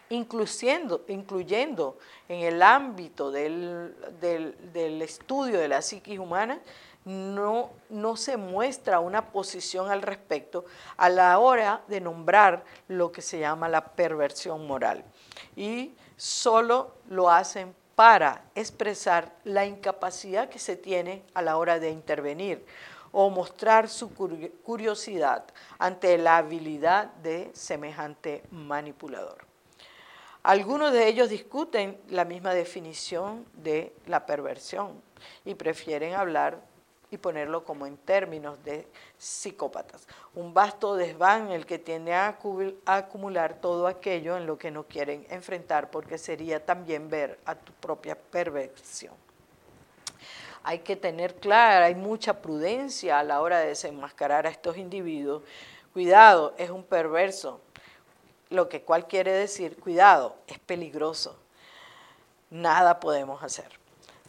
[0.09, 3.95] incluyendo, incluyendo en el ámbito del,
[5.01, 6.59] estudio de la psiquis humana,
[7.05, 10.65] no, no, se muestra una posición al respecto
[10.97, 15.03] a la hora de nombrar lo que se llama la perversión moral.
[15.55, 21.89] Y solo lo hacen para expresar la incapacidad que se tiene a la hora de
[21.89, 22.65] intervenir
[23.11, 25.45] o mostrar su curiosidad
[25.79, 29.48] ante la habilidad de semejante manipulador.
[30.43, 35.01] Algunos de ellos discuten la misma definición de la perversión
[35.43, 36.59] y prefieren hablar
[37.11, 40.07] y ponerlo como en términos de psicópatas.
[40.35, 42.37] Un vasto desván el que tiende a
[42.85, 47.73] acumular todo aquello en lo que no quieren enfrentar porque sería también ver a tu
[47.73, 49.13] propia perversión.
[50.63, 55.43] Hay que tener clara, hay mucha prudencia a la hora de desenmascarar a estos individuos.
[55.93, 57.59] Cuidado, es un perverso,
[58.49, 61.37] lo que cual quiere decir, cuidado, es peligroso,
[62.49, 63.79] nada podemos hacer.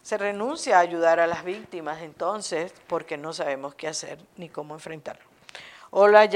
[0.03, 4.75] Se renuncia a ayudar a las víctimas entonces porque no sabemos qué hacer ni cómo
[4.75, 5.31] enfrentarlo.
[5.93, 6.31] Hola,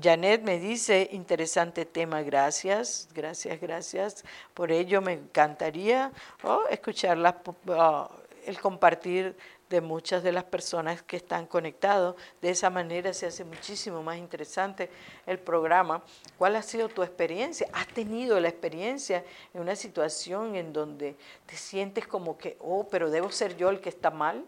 [0.00, 4.24] Janet me dice, interesante tema, gracias, gracias, gracias.
[4.54, 6.12] Por ello me encantaría
[6.44, 7.18] oh, escuchar
[7.66, 8.10] oh,
[8.46, 9.36] el compartir
[9.70, 12.16] de muchas de las personas que están conectados.
[12.42, 14.90] De esa manera se hace muchísimo más interesante
[15.26, 16.02] el programa.
[16.36, 17.68] ¿Cuál ha sido tu experiencia?
[17.72, 21.14] ¿Has tenido la experiencia en una situación en donde
[21.46, 24.44] te sientes como que, oh, pero debo ser yo el que está mal?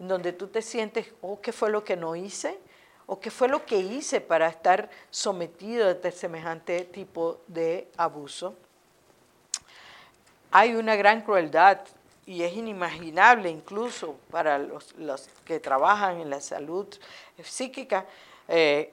[0.00, 2.58] En donde tú te sientes, oh, ¿qué fue lo que no hice?
[3.04, 8.54] ¿O qué fue lo que hice para estar sometido a semejante tipo de abuso?
[10.50, 11.80] Hay una gran crueldad
[12.26, 14.94] y es inimaginable incluso para los,
[15.44, 16.86] que trabajan en la salud
[17.42, 18.06] psíquica,
[18.48, 18.92] eh,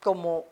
[0.00, 0.44] como,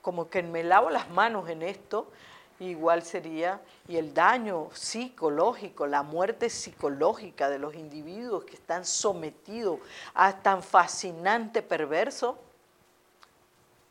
[0.00, 2.10] como que me lavo las manos en esto,
[2.58, 9.80] igual sería, y el daño psicológico, la muerte psicológica de los individuos que están sometidos
[10.14, 12.38] a tan fascinante perverso,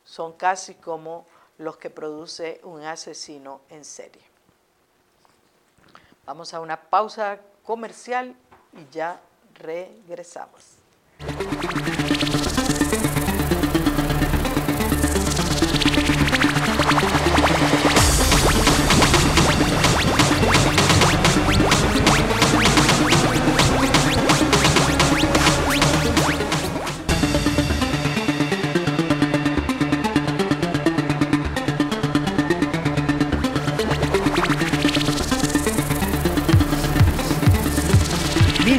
[0.04, 1.26] son casi como
[1.58, 4.35] los que produce un asesino en serie.
[6.26, 8.34] Vamos a una pausa comercial
[8.72, 9.20] y ya
[9.54, 10.78] regresamos.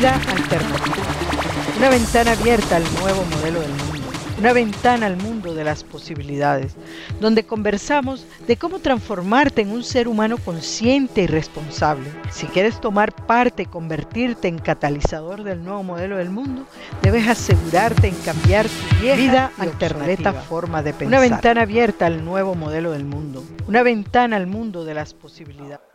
[0.08, 1.06] Vida Alternativa.
[1.78, 4.08] Una ventana abierta al nuevo modelo del mundo.
[4.40, 6.76] Una ventana al mundo de las posibilidades,
[7.20, 12.10] donde conversamos de cómo transformarte en un ser humano consciente y responsable.
[12.32, 16.66] Si quieres tomar parte y convertirte en catalizador del nuevo modelo del mundo,
[17.02, 21.08] debes asegurarte en cambiar tu vida alternativa forma de pensar.
[21.08, 23.44] Una ventana abierta al nuevo modelo del mundo.
[23.68, 25.87] Una ventana al mundo de las posibilidades.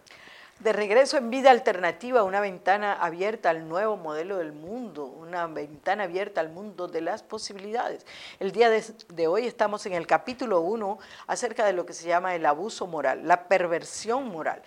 [0.62, 6.04] De regreso en vida alternativa, una ventana abierta al nuevo modelo del mundo, una ventana
[6.04, 8.06] abierta al mundo de las posibilidades.
[8.38, 12.36] El día de, hoy estamos en el capítulo 1 acerca de lo que se llama
[12.36, 14.62] el abuso moral, la perversión moral.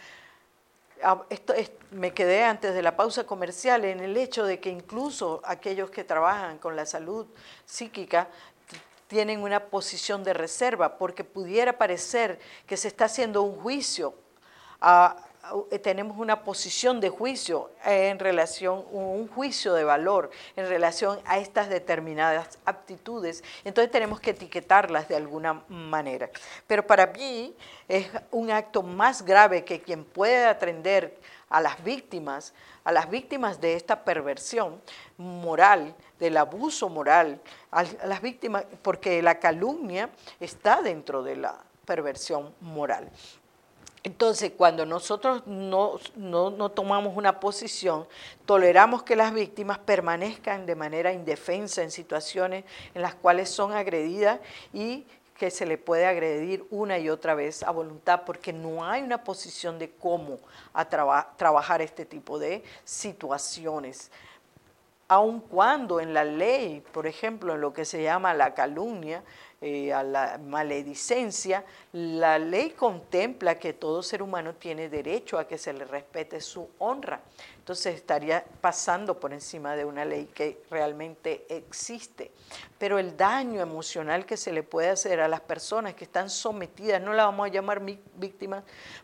[1.02, 1.54] Ah, esto
[1.92, 6.04] me quedé antes de la pausa comercial en el hecho de que incluso aquellos que
[6.04, 7.26] trabajan con la salud
[7.66, 8.28] psíquica
[9.08, 14.14] tienen una posición de reserva porque pudiera parecer que se está haciendo un juicio
[14.82, 15.16] a
[15.82, 21.70] tenemos una posición de juicio en relación, un juicio de valor en relación a estas
[21.70, 26.30] determinadas aptitudes, entonces tenemos que etiquetarlas de alguna manera.
[26.68, 27.56] Pero para mí
[27.88, 31.18] es un acto más grave que quien puede atender
[31.50, 32.54] a las víctimas,
[32.84, 34.82] a las víctimas de esta perversión
[35.18, 37.40] moral, del abuso moral,
[37.72, 43.12] a las víctimas, porque la calumnia está dentro de la perversión moral.
[44.06, 45.98] Entonces, cuando nosotros no,
[46.76, 48.08] tomamos una posición,
[48.46, 54.40] toleramos que las víctimas permanezcan de manera indefensa en situaciones en las cuales son agredidas
[54.72, 55.08] y
[55.40, 59.24] que se le puede agredir una y otra vez a voluntad, porque no hay una
[59.24, 60.38] posición de cómo
[61.36, 64.12] trabajar este tipo de situaciones.
[65.08, 69.24] Aun cuando en la ley, por ejemplo, en lo que se llama la calumnia,
[69.68, 75.58] eh, a la maledicencia, la ley contempla que todo ser humano tiene derecho a que
[75.58, 77.20] se le respete su honra.
[77.58, 82.32] Entonces estaría pasando por encima de una ley que realmente existe.
[82.78, 87.02] Pero el daño emocional que se le puede hacer a las personas que están sometidas,
[87.02, 88.64] no la vamos a llamar víctimas,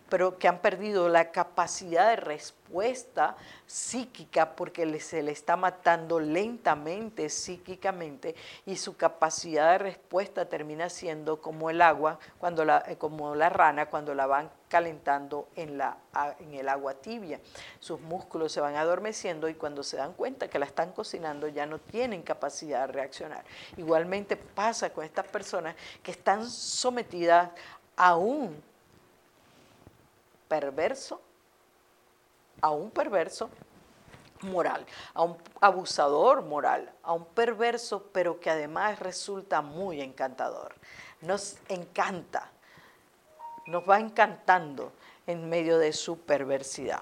[0.09, 7.29] pero que han perdido la capacidad de respuesta psíquica porque se le está matando lentamente
[7.29, 8.35] psíquicamente
[8.67, 13.85] y su capacidad de respuesta termina siendo como el agua, cuando eh, como la rana
[13.85, 15.97] cuando la van calentando en, la,
[16.39, 17.39] en el agua tibia.
[17.79, 21.65] Sus músculos se van adormeciendo y cuando se dan cuenta que la están cocinando ya
[21.65, 23.45] no tienen capacidad de reaccionar.
[23.77, 27.49] Igualmente pasa con estas personas que están sometidas
[27.95, 28.61] a un
[30.49, 31.21] perverso,
[32.59, 33.49] a un perverso
[34.43, 40.75] moral, a un abusador moral, a un perverso, pero que además resulta muy encantador.
[41.21, 42.49] Nos encanta,
[43.67, 44.91] nos va encantando
[45.27, 47.01] en medio de su perversidad.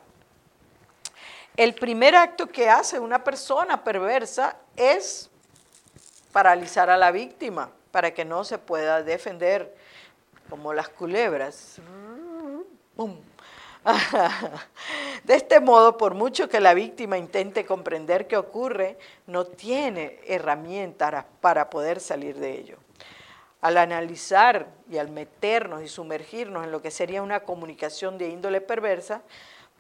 [1.56, 5.30] El primer acto que hace una persona perversa es
[6.32, 9.76] paralizar a la víctima para que no se pueda defender
[10.50, 11.82] como las culebras.
[15.24, 18.98] De este modo, por mucho que la víctima intente comprender qué ocurre,
[19.28, 22.78] no tiene herramientas para poder salir de ello.
[23.62, 28.62] Al analizar y al meternos y sumergirnos en lo que sería una comunicación de índole
[28.62, 29.22] perversa,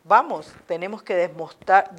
[0.09, 1.93] vamos, tenemos que desmontar,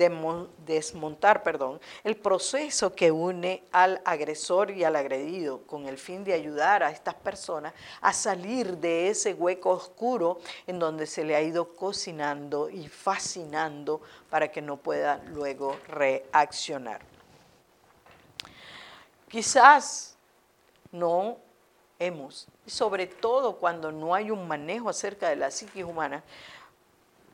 [2.02, 6.90] el proceso que une al agresor y al agredido con el fin de ayudar a
[6.90, 12.68] estas personas a salir de ese hueco oscuro en donde se le ha ido cocinando
[12.68, 17.02] y fascinando para que no pueda luego reaccionar.
[19.28, 20.16] Quizás
[20.90, 21.36] no
[22.00, 26.24] hemos, sobre todo cuando no hay un manejo acerca de la psiquis humana,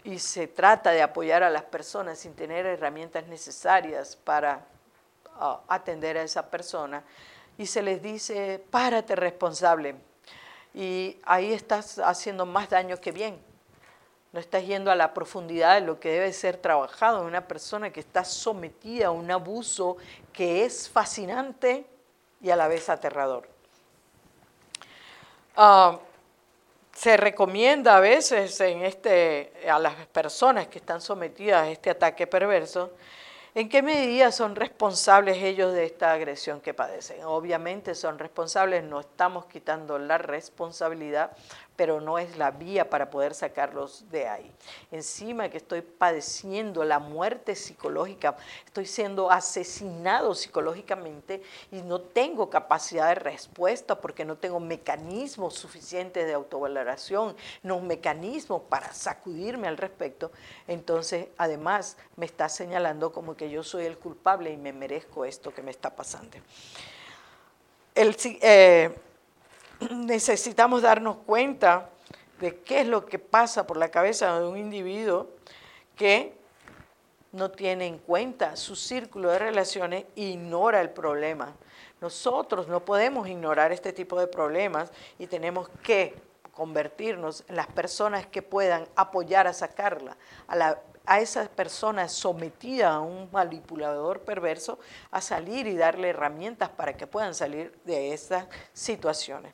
[0.07, 4.65] y se trata de apoyar a las personas sin tener herramientas necesarias para
[5.35, 7.03] ah, atender a esa persona
[7.59, 9.97] y se les dice, párate responsable.
[10.73, 13.37] Y ahí estás haciendo más daño que bien.
[14.33, 17.91] No estás yendo a la profundidad de lo que debe ser trabajado en una persona
[17.91, 19.97] que está sometida a un abuso
[20.33, 21.85] que es fascinante
[22.41, 23.49] y a la vez aterrador.
[25.57, 25.99] Ah,
[26.97, 32.27] se recomienda a veces en este, a las personas que están sometidas a este ataque
[32.27, 32.93] perverso,
[33.55, 37.23] en qué medida son responsables ellos de esta agresión que padecen.
[37.25, 41.37] Obviamente son responsables, no estamos quitando la responsabilidad,
[41.77, 44.53] pero no es la vía para poder sacarlos de ahí.
[44.91, 53.09] Encima que estoy padeciendo la muerte psicológica, estoy siendo asesinado psicológicamente y no tengo capacidad
[53.09, 60.33] de respuesta porque no tengo mecanismos suficientes de autovaloración, no mecanismos para sacudirme al respecto,
[60.67, 65.53] entonces además me está señalando como que yo soy el culpable y me merezco esto
[65.53, 66.39] que me está pasando.
[67.95, 68.95] Eh,
[69.91, 71.91] necesitamos darnos cuenta
[72.41, 75.31] de qué es lo que pasa por la cabeza de un individuo
[75.97, 76.35] que
[77.33, 81.55] no tiene en cuenta su círculo de relaciones e ignora el problema.
[82.01, 86.15] Nosotros no podemos ignorar este tipo de problemas y tenemos que
[86.53, 90.17] convertirnos en las personas que puedan apoyar a sacarla,
[90.47, 94.79] a, la, a esa persona sometida a un manipulador perverso,
[95.11, 99.53] a salir y darle herramientas para que puedan salir de esas situaciones.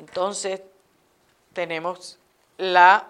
[0.00, 0.62] Entonces,
[1.52, 2.18] tenemos
[2.56, 3.06] la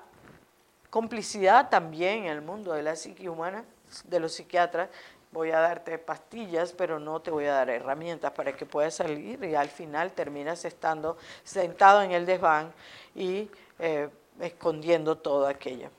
[0.90, 3.64] complicidad también en el mundo de la psique humana,
[4.04, 4.90] de los psiquiatras.
[5.30, 9.42] Voy a darte pastillas, pero no te voy a dar herramientas para que puedas salir
[9.44, 12.72] y al final terminas estando sentado en el desván
[13.14, 14.08] y eh,
[14.40, 15.90] escondiendo todo aquello.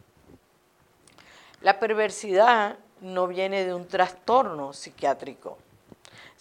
[1.62, 5.58] La perversidad no viene de un trastorno psiquiátrico,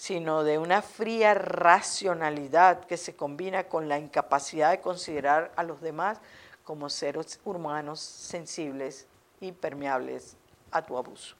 [0.00, 5.82] sino de una fría racionalidad que se combina con la incapacidad de considerar a los
[5.82, 6.16] demás
[6.64, 9.06] como seres humanos sensibles
[9.42, 10.38] y permeables
[10.70, 11.36] a tu abuso.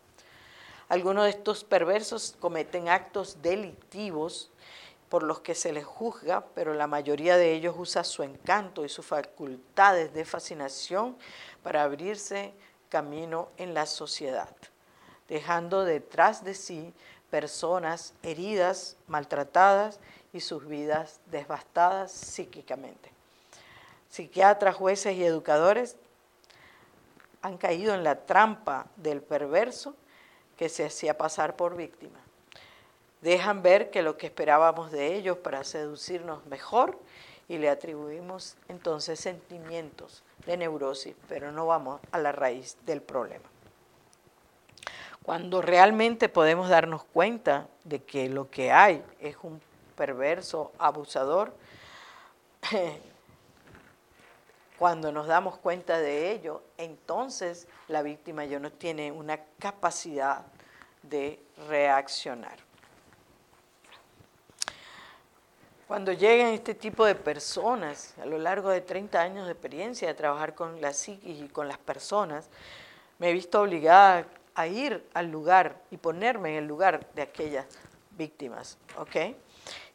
[0.90, 4.50] Algunos de estos perversos cometen actos delictivos
[5.08, 8.90] por los que se les juzga, pero la mayoría de ellos usa su encanto y
[8.90, 11.16] sus facultades de fascinación
[11.62, 12.52] para abrirse
[12.90, 14.54] camino en la sociedad,
[15.28, 16.92] dejando detrás de sí
[17.31, 20.01] personas heridas, maltratadas
[20.33, 23.11] y sus vidas devastadas psíquicamente
[24.11, 25.97] psiquiatras, jueces y educadores
[27.43, 29.95] han caído en la trampa del perverso
[30.59, 32.18] que se hacía pasar por víctima.
[33.22, 36.99] Dejan ver que lo que esperábamos de ellos para seducirnos mejor
[37.49, 43.49] y le atribuimos entonces sentimientos de neurosis, pero no vamos a la raíz del problema.
[45.25, 49.61] Cuando realmente podemos darnos cuenta de que lo que hay es un
[49.97, 51.55] perverso abusador,
[54.81, 60.47] Cuando nos damos cuenta de ello, entonces la víctima ya no tiene una capacidad
[61.03, 62.57] de reaccionar.
[65.87, 70.14] Cuando llegan este tipo de personas, a lo largo de 30 años de experiencia de
[70.14, 72.49] trabajar con la psiquis y con las personas,
[73.18, 77.66] me he visto obligada a ir al lugar y ponerme en el lugar de aquellas
[78.16, 79.34] víctimas, ¿ok?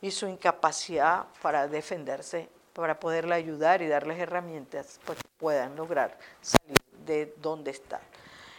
[0.01, 6.17] Y su incapacidad para defenderse para poderle ayudar y darles herramientas para que puedan lograr
[6.41, 8.01] salir de donde están.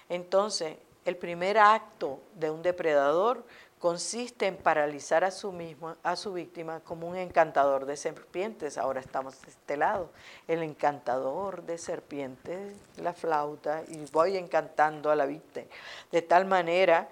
[0.09, 3.44] Entonces, el primer acto de un depredador
[3.79, 8.79] consiste en paralizar a su, mismo, a su víctima como un encantador de serpientes.
[8.79, 10.11] Ahora estamos de este lado.
[10.49, 15.66] El encantador de serpientes, la flauta, y voy encantando a la víctima.
[16.11, 17.09] De tal manera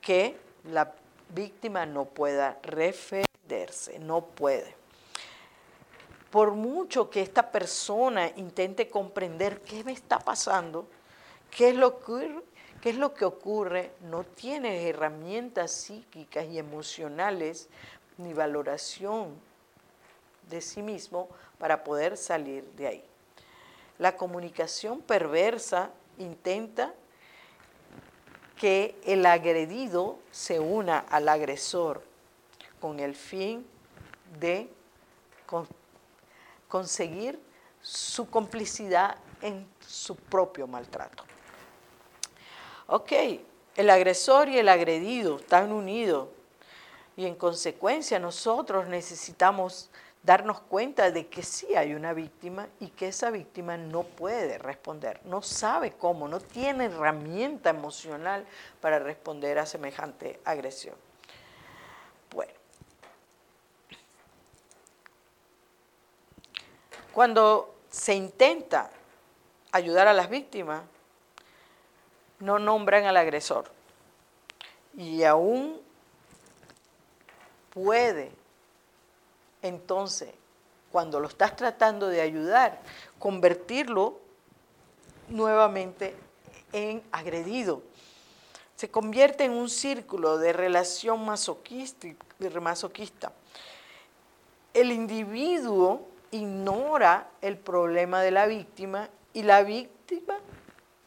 [0.00, 0.92] que la
[1.30, 4.78] víctima no pueda defenderse, no puede
[6.30, 10.86] por mucho que esta persona intente comprender qué me está pasando,
[11.50, 12.42] qué es lo que,
[12.80, 17.68] qué es lo que ocurre, no tiene herramientas psíquicas y emocionales
[18.18, 19.34] ni valoración
[20.48, 23.04] de sí mismo para poder salir de ahí.
[23.98, 26.94] La comunicación perversa intenta
[28.56, 32.02] que el agredido se una al agresor
[32.80, 33.66] con el fin
[34.38, 34.70] de
[36.68, 37.40] conseguir
[37.80, 41.27] su complicidad en su propio maltrato.
[42.90, 43.12] Ok,
[43.76, 46.28] el agresor y el agredido están unidos
[47.18, 49.90] y en consecuencia nosotros necesitamos
[50.22, 55.20] darnos cuenta de que sí hay una víctima y que esa víctima no puede responder,
[55.24, 58.46] no sabe cómo, no tiene herramienta emocional
[58.80, 60.96] para responder a semejante agresión.
[62.34, 62.52] Bueno,
[67.12, 68.90] Cuando se intenta
[69.72, 70.82] ayudar a las víctimas,
[72.40, 73.70] no nombran al agresor.
[74.96, 75.80] Y aún
[77.70, 78.32] puede,
[79.62, 80.30] entonces,
[80.90, 82.80] cuando lo estás tratando de ayudar,
[83.18, 84.18] convertirlo
[85.28, 86.16] nuevamente
[86.72, 87.82] en agredido.
[88.76, 93.32] Se convierte en un círculo de relación masoquista.
[94.72, 100.38] El individuo ignora el problema de la víctima y la víctima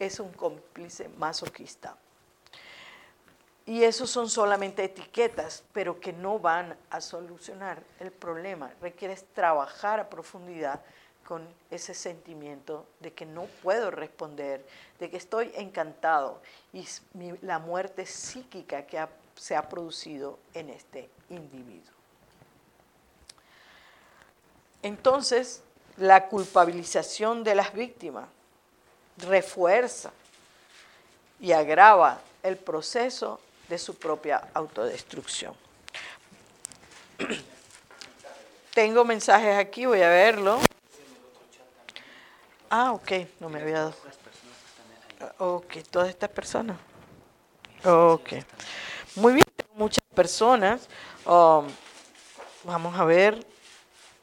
[0.06, 1.96] es un cómplice masoquista.
[3.66, 8.74] Y eso son solamente etiquetas, pero que no van a solucionar el problema.
[8.82, 10.82] Requieres trabajar a profundidad
[11.26, 14.66] con ese sentimiento de que no puedo responder,
[15.00, 16.42] de que estoy encantado
[16.74, 16.86] y
[17.42, 21.94] la muerte psíquica que se ha producido en este individuo.
[24.82, 25.64] Entonces,
[25.98, 28.28] la culpabilización de las víctimas
[29.22, 30.12] refuerza
[31.40, 35.54] y agrava el proceso de su propia autodestrucción.
[38.74, 40.60] Tengo mensajes aquí, voy a verlo.
[42.70, 43.96] Ah, ok, no me había dado.
[45.40, 46.78] Ok, todas estas personas.
[47.84, 48.34] Ok.
[49.16, 49.46] Muy bien,
[49.76, 50.88] muchas personas.
[51.26, 51.68] Um,
[52.64, 53.51] vamos a ver.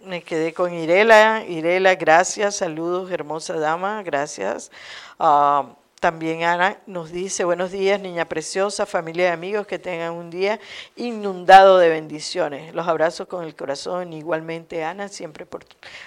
[0.00, 1.44] Me quedé con Irela.
[1.44, 2.56] Irela, gracias.
[2.56, 4.02] Saludos, hermosa dama.
[4.04, 4.70] Gracias.
[5.18, 10.30] Um, también Ana nos dice, buenos días, niña preciosa, familia de amigos, que tengan un
[10.30, 10.60] día
[10.94, 12.72] inundado de bendiciones.
[12.72, 14.12] Los abrazo con el corazón.
[14.12, 15.64] Igualmente, Ana, siempre por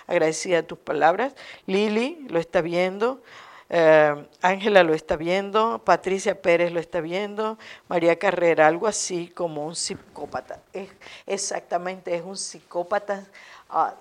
[0.08, 1.34] agradecida a tus palabras.
[1.66, 3.22] Lili lo está viendo.
[3.74, 9.66] Eh, Ángela lo está viendo, Patricia Pérez lo está viendo, María Carrera, algo así como
[9.66, 10.60] un psicópata.
[10.74, 10.89] Es,
[11.26, 13.24] exactamente, es un psicópata
[13.72, 13.96] ah,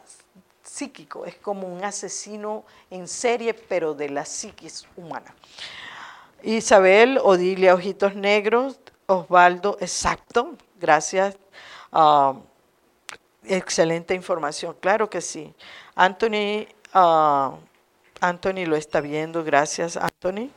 [0.63, 5.35] psíquico, es como un asesino en serie, pero de la psiquis humana.
[6.43, 11.37] Isabel, Odilia Ojitos Negros, Osvaldo, exacto, gracias.
[11.93, 12.35] Ah,
[13.45, 15.53] excelente información, claro que sí.
[15.95, 17.57] Anthony, uh,
[18.21, 20.51] Anthony lo está viendo, gracias Anthony.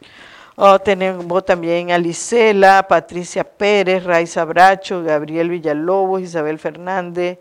[0.55, 7.39] Oh, tenemos también a Lisela, Patricia Pérez, Raiza Bracho, Gabriel Villalobos, Isabel Fernández,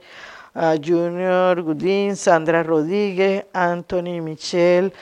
[0.54, 4.92] Junior Gudín, Sandra Rodríguez, Anthony Michel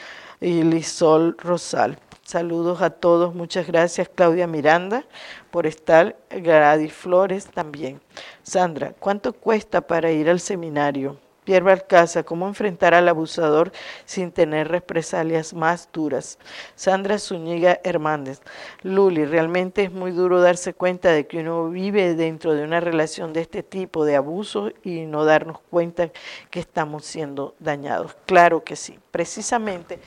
[0.40, 1.98] y Lisol Rosal.
[2.22, 5.04] Saludos a todos, muchas gracias Claudia Miranda
[5.50, 8.00] por estar, Gladys Flores también.
[8.44, 11.16] Sandra, ¿cuánto cuesta para ir al seminario?
[11.50, 11.84] Pierre
[12.24, 13.72] ¿cómo enfrentar al abusador
[14.04, 16.38] sin tener represalias más duras?
[16.76, 18.40] Sandra Zúñiga Hernández,
[18.82, 23.32] Luli, realmente es muy duro darse cuenta de que uno vive dentro de una relación
[23.32, 26.12] de este tipo de abuso y no darnos cuenta
[26.50, 28.16] que estamos siendo dañados.
[28.26, 29.98] Claro que sí, precisamente,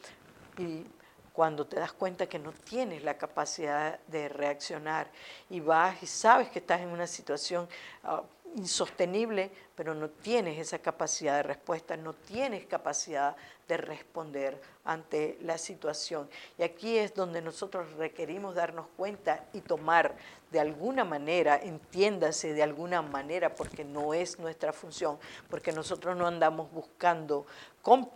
[0.56, 0.86] Y
[1.34, 5.10] cuando te das cuenta que no tienes la capacidad de reaccionar
[5.50, 7.68] y vas y sabes que estás en una situación
[8.04, 8.22] ah,
[8.56, 13.36] insostenible, pero no tienes esa capacidad de respuesta, no tienes capacidad
[13.68, 16.28] de responder ante la situación.
[16.58, 20.14] Y aquí es donde nosotros requerimos darnos cuenta y tomar
[20.50, 25.18] de alguna manera, entiéndase de alguna manera, porque no es nuestra función,
[25.50, 27.46] porque nosotros no andamos buscando,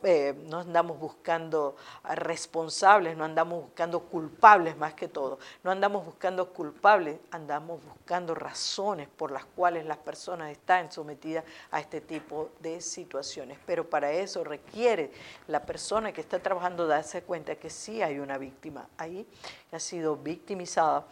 [0.05, 1.75] eh, no andamos buscando
[2.15, 9.09] responsables, no andamos buscando culpables más que todo, no andamos buscando culpables, andamos buscando razones
[9.09, 13.59] por las cuales las personas están sometidas a este tipo de situaciones.
[13.67, 15.11] Pero para eso requiere
[15.49, 19.27] la persona que está trabajando darse cuenta que sí hay una víctima ahí,
[19.69, 21.07] que ha sido victimizada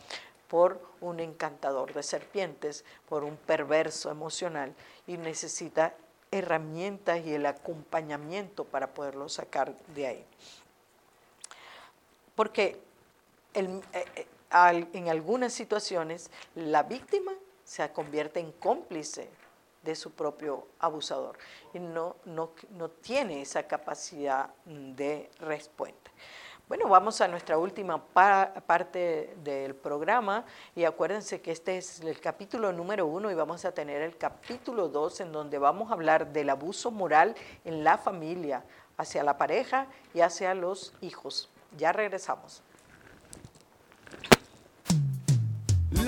[0.49, 4.75] por un encantador de serpientes, por un perverso emocional
[5.07, 5.95] y necesita
[6.31, 10.25] herramientas y el acompañamiento para poderlo sacar de ahí.
[12.35, 12.81] Porque
[13.55, 14.27] eh, eh,
[14.93, 17.33] en algunas situaciones la víctima
[17.65, 19.29] se convierte en cómplice
[19.89, 21.39] de su propio abusador
[21.73, 26.11] y no, no, no tiene esa capacidad de respuesta.
[26.69, 30.45] Bueno, vamos a nuestra última parte del programa
[30.77, 34.89] y acuérdense que este es el capítulo número uno y vamos a tener el capítulo
[34.89, 37.35] dos en donde vamos a hablar del abuso moral
[37.65, 38.65] en la familia,
[38.99, 41.49] hacia la pareja y hacia los hijos.
[41.79, 42.63] Ya regresamos.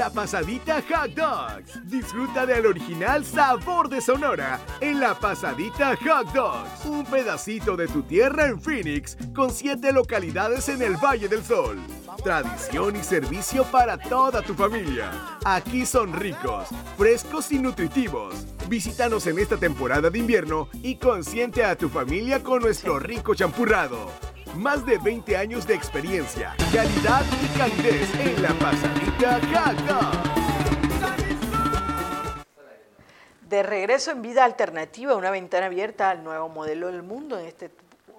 [0.01, 1.78] La Pasadita Hot Dogs.
[1.84, 6.86] Disfruta del original sabor de Sonora en La Pasadita Hot Dogs.
[6.86, 11.78] Un pedacito de tu tierra en Phoenix con siete localidades en el Valle del Sol.
[12.24, 15.11] Tradición y servicio para toda tu familia.
[15.44, 18.46] Aquí son ricos, frescos y nutritivos.
[18.70, 24.11] Visítanos en esta temporada de invierno y consiente a tu familia con nuestro rico champurrado.
[24.57, 30.11] Más de 20 años de experiencia, calidad y calidez en la pasadita Cata.
[33.48, 37.70] De regreso en vida alternativa, una ventana abierta al nuevo modelo del mundo en este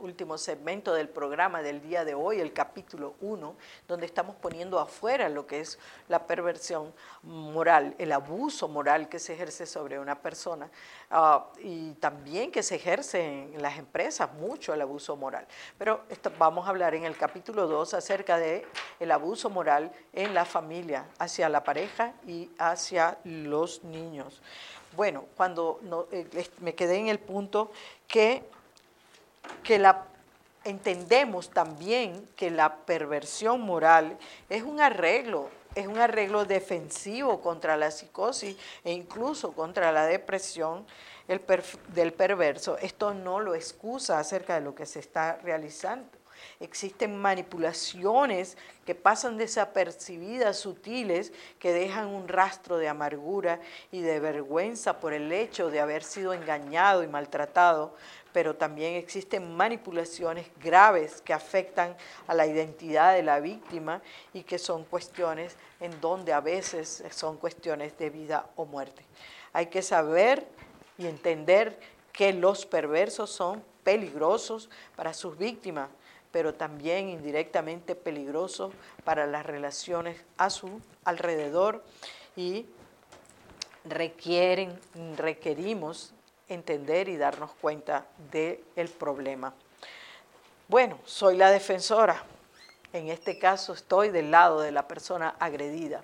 [0.02, 3.56] último segmento del programa del día de hoy, el capítulo 1,
[3.88, 5.80] donde estamos poniendo afuera lo que es
[6.10, 6.94] la perversión
[7.24, 10.70] moral, el abuso moral que se ejerce sobre una persona
[11.12, 13.22] ah, y también que se ejerce
[13.54, 15.48] en las empresas mucho el abuso moral.
[15.78, 16.02] Pero
[16.38, 18.66] vamos a hablar en el capítulo 2 acerca de
[19.00, 24.42] el abuso moral en la familia, hacia la pareja y hacia los niños.
[24.96, 25.80] Bueno, cuando
[26.12, 26.28] eh,
[26.60, 27.72] me quedé en el punto
[28.08, 28.44] que
[29.64, 30.06] que la
[30.64, 34.18] entendemos también que la perversión moral
[34.50, 40.86] es un arreglo, es un arreglo defensivo contra la psicosis e incluso contra la depresión
[41.28, 42.78] del perverso.
[42.78, 46.22] Esto no lo excusa acerca de lo que se está realizando.
[46.60, 53.60] Existen manipulaciones que pasan desapercibidas, sutiles, que dejan un rastro de amargura
[53.92, 57.96] y de vergüenza por el hecho de haber sido engañado y maltratado,
[58.34, 61.96] pero también existen manipulaciones graves que afectan
[62.28, 64.02] a la identidad de la víctima
[64.34, 69.04] y que son cuestiones en donde a veces son cuestiones de vida o muerte.
[69.54, 70.48] Hay que saber
[70.98, 71.80] y entender
[72.14, 75.90] que los perversos son peligrosos para sus víctimas,
[76.32, 78.74] pero también indirectamente peligrosos
[79.04, 81.84] para las relaciones a su alrededor
[82.36, 82.66] y
[83.84, 84.80] requieren,
[85.18, 86.14] requerimos
[86.54, 89.54] entender y darnos cuenta del problema.
[90.68, 92.24] Bueno, soy la defensora.
[92.94, 96.04] En este caso estoy del lado de la persona agredida.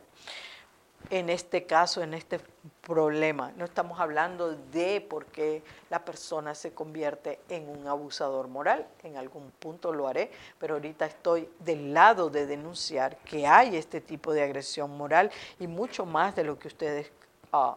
[1.09, 2.41] En este caso, en este
[2.81, 8.85] problema, no estamos hablando de por qué la persona se convierte en un abusador moral.
[9.03, 14.01] En algún punto lo haré, pero ahorita estoy del lado de denunciar que hay este
[14.01, 17.09] tipo de agresión moral y mucho más de lo que ustedes
[17.53, 17.75] uh,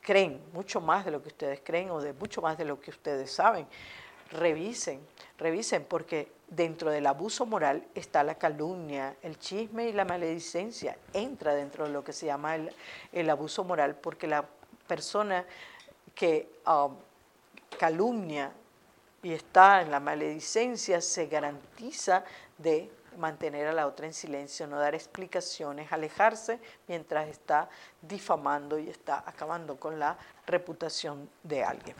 [0.00, 2.90] creen, mucho más de lo que ustedes creen o de mucho más de lo que
[2.90, 3.66] ustedes saben.
[4.30, 5.00] Revisen,
[5.38, 10.96] revisen, porque dentro del abuso moral está la calumnia, el chisme y la maledicencia.
[11.12, 12.56] Entra dentro de lo que se llama
[13.12, 14.44] el, abuso moral, porque la
[14.86, 15.44] persona
[16.14, 16.94] que um,
[17.78, 18.52] calumnia
[19.22, 22.24] y está en la maledicencia se garantiza
[22.56, 27.68] de mantener a la otra en silencio, no dar explicaciones, alejarse mientras está
[28.00, 30.16] difamando y está acabando con la
[30.46, 31.96] reputación de alguien.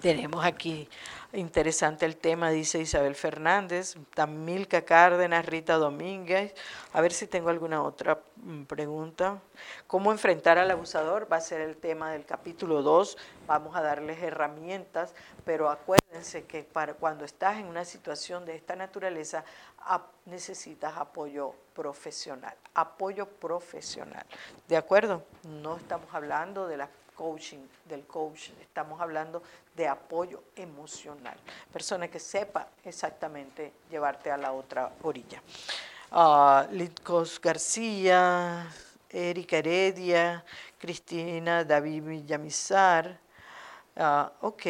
[0.00, 0.88] Tenemos aquí
[1.32, 6.54] interesante el tema, dice Isabel Fernández, Tamilca Cárdenas, Rita Domínguez.
[6.92, 9.40] A ver si tengo alguna otra mm, pregunta.
[9.86, 11.30] ¿Cómo enfrentar al abusador?
[11.30, 13.18] Va a ser el tema del capítulo 2.
[13.46, 15.14] Vamos a darles herramientas,
[15.44, 19.44] pero acuérdense que para cuando estás en una situación de esta naturaleza
[20.26, 22.54] necesitas apoyo profesional.
[22.74, 24.24] Apoyo profesional.
[24.68, 25.24] ¿De acuerdo?
[25.44, 26.88] No estamos hablando de la
[27.20, 29.42] coaching, del coach, estamos hablando
[29.76, 31.36] de apoyo emocional.
[31.70, 35.42] Persona que sepa exactamente llevarte a la otra orilla.
[36.10, 36.64] Uh,
[37.42, 38.66] García,
[39.10, 40.42] Erika Heredia,
[40.78, 43.18] Cristina David Villamizar,
[43.96, 44.62] Ah, ok,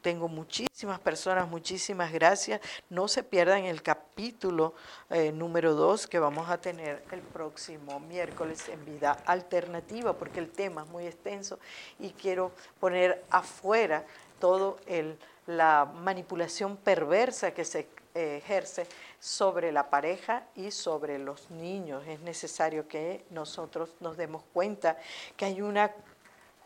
[0.00, 2.60] tengo muchísimas personas, muchísimas gracias.
[2.88, 4.74] No se pierdan el capítulo
[5.10, 10.50] eh, número 2 que vamos a tener el próximo miércoles en Vida Alternativa, porque el
[10.50, 11.58] tema es muy extenso
[11.98, 14.04] y quiero poner afuera
[14.38, 18.86] todo el, la manipulación perversa que se eh, ejerce
[19.18, 22.04] sobre la pareja y sobre los niños.
[22.06, 24.96] Es necesario que nosotros nos demos cuenta
[25.36, 25.92] que hay una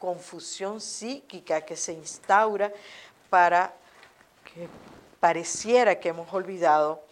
[0.05, 2.71] confusión psíquica que se instaura
[3.31, 3.73] para
[4.45, 4.69] que
[5.19, 7.03] pareciera que hemos olvidado,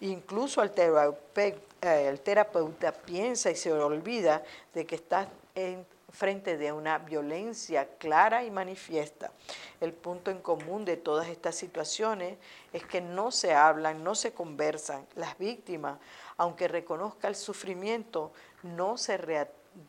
[0.00, 6.70] incluso al eh, el terapeuta piensa y se olvida de que está en frente de
[6.70, 9.32] una violencia clara y manifiesta.
[9.80, 12.38] El punto en común de todas estas situaciones
[12.72, 15.04] es que no se hablan, no se conversan.
[15.16, 15.98] Las víctimas,
[16.36, 18.30] aunque reconozca el sufrimiento,
[18.62, 19.18] no se,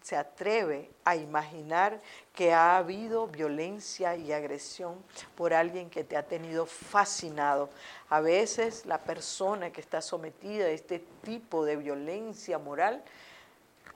[0.01, 2.01] se atreve a imaginar
[2.33, 4.95] que ha habido violencia y agresión
[5.35, 7.69] por alguien que te ha tenido fascinado.
[8.09, 13.03] A veces la persona que está sometida a este tipo de violencia moral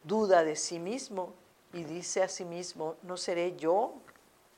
[0.04, 1.34] duda de sí mismo
[1.74, 3.94] y dice a sí mismo, ¿no seré yo?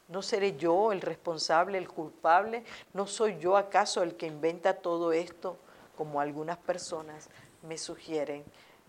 [0.07, 2.63] ¿No seré yo el responsable, el culpable?
[2.93, 5.57] ¿No soy yo acaso el que inventa todo esto,
[5.97, 7.29] como algunas personas
[7.63, 8.43] me sugieren?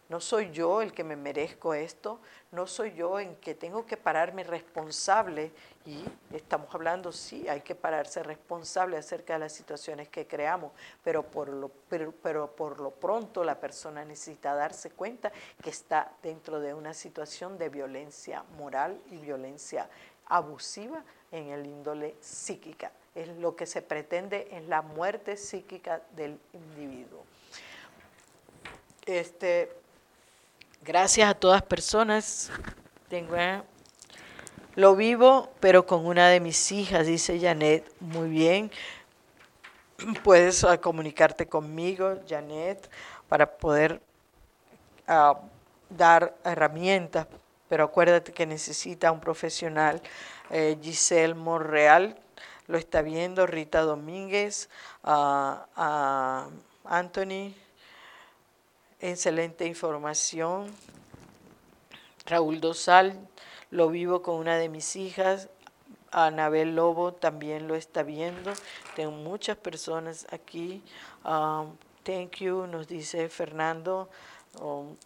[0.08, 2.20] No soy yo el que me merezco esto,
[2.52, 5.50] no soy yo en que tengo que pararme responsable
[5.84, 10.70] y estamos hablando, sí, hay que pararse responsable acerca de las situaciones que creamos,
[11.02, 16.12] pero por lo, pero, pero por lo pronto la persona necesita darse cuenta que está
[16.22, 19.88] dentro de una situación de violencia moral y violencia
[20.26, 21.02] abusiva
[21.32, 22.92] en el índole psíquica.
[23.12, 27.24] Es lo que se pretende en la muerte psíquica del individuo.
[29.06, 29.72] Este,
[30.86, 32.48] Gracias a todas personas.
[33.08, 33.60] Tengo, eh,
[34.76, 37.92] lo vivo, pero con una de mis hijas, dice Janet.
[37.98, 38.70] Muy bien.
[40.22, 42.88] Puedes uh, comunicarte conmigo, Janet,
[43.28, 44.00] para poder
[45.08, 45.34] uh,
[45.90, 47.26] dar herramientas,
[47.68, 50.00] pero acuérdate que necesita un profesional.
[50.50, 52.16] Eh, Giselle Monreal
[52.68, 54.68] lo está viendo, Rita Domínguez,
[55.02, 55.56] uh,
[56.84, 57.54] Anthony
[59.10, 60.72] excelente información.
[62.26, 63.28] Raúl Dosal,
[63.70, 65.48] lo vivo con una de mis hijas.
[66.10, 68.52] Anabel Lobo también lo está viendo.
[68.94, 70.82] Tengo muchas personas aquí.
[71.24, 74.08] Um, thank you, nos dice Fernando.
[74.60, 74.96] Um,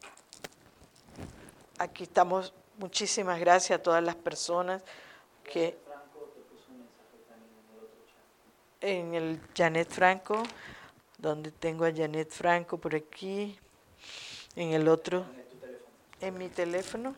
[1.78, 2.55] aquí estamos.
[2.78, 4.82] Muchísimas gracias a todas las personas
[5.44, 5.76] que
[8.80, 10.42] en el Janet Franco,
[11.18, 13.59] donde tengo a Janet Franco por aquí
[14.57, 15.24] en el otro,
[16.20, 17.14] en mi teléfono.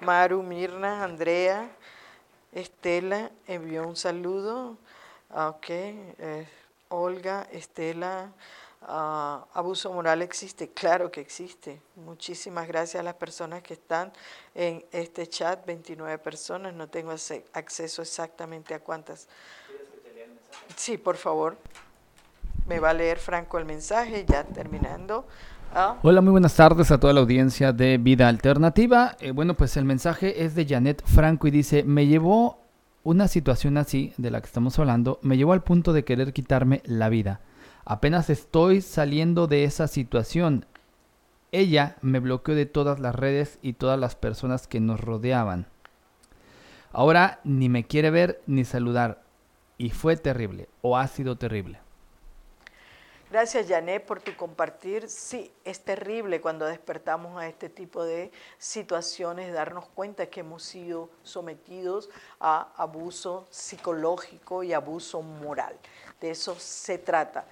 [0.00, 1.70] Maru, Mirna, Andrea,
[2.52, 4.76] Estela envió un saludo.
[5.30, 6.48] Ah, ok, eh,
[6.88, 8.32] Olga, Estela,
[8.82, 11.80] ah, abuso moral existe, claro que existe.
[11.96, 14.12] Muchísimas gracias a las personas que están
[14.54, 17.12] en este chat, 29 personas, no tengo
[17.52, 19.28] acceso exactamente a cuántas.
[20.76, 21.56] Sí, por favor.
[22.68, 25.26] Me va a leer Franco el mensaje, ya terminando.
[25.72, 25.98] Ah.
[26.02, 29.16] Hola, muy buenas tardes a toda la audiencia de Vida Alternativa.
[29.20, 32.58] Eh, bueno, pues el mensaje es de Janet Franco y dice, me llevó
[33.04, 36.82] una situación así, de la que estamos hablando, me llevó al punto de querer quitarme
[36.84, 37.40] la vida.
[37.84, 40.66] Apenas estoy saliendo de esa situación.
[41.52, 45.66] Ella me bloqueó de todas las redes y todas las personas que nos rodeaban.
[46.92, 49.22] Ahora ni me quiere ver ni saludar.
[49.78, 51.85] Y fue terrible, o ha sido terrible.
[53.28, 55.10] Gracias, Janet, por tu compartir.
[55.10, 61.10] Sí, es terrible cuando despertamos a este tipo de situaciones, darnos cuenta que hemos sido
[61.24, 62.08] sometidos
[62.38, 65.76] a abuso psicológico y abuso moral.
[66.20, 67.44] De eso se trata.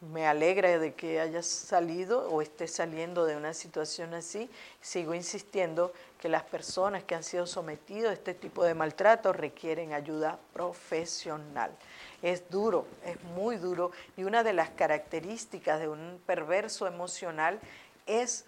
[0.00, 4.48] Me alegra de que hayas salido o estés saliendo de una situación así.
[4.80, 9.92] Sigo insistiendo que las personas que han sido sometidas a este tipo de maltrato requieren
[9.92, 11.76] ayuda profesional
[12.24, 17.60] es duro, es muy duro y una de las características de un perverso emocional
[18.06, 18.46] es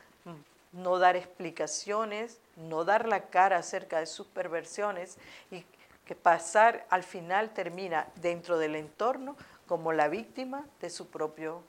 [0.73, 5.19] no dar explicaciones, no dar la cara acerca de sus perversiones
[5.51, 5.65] y
[6.07, 11.63] que pasar al final termina dentro del entorno como la víctima de su, propio,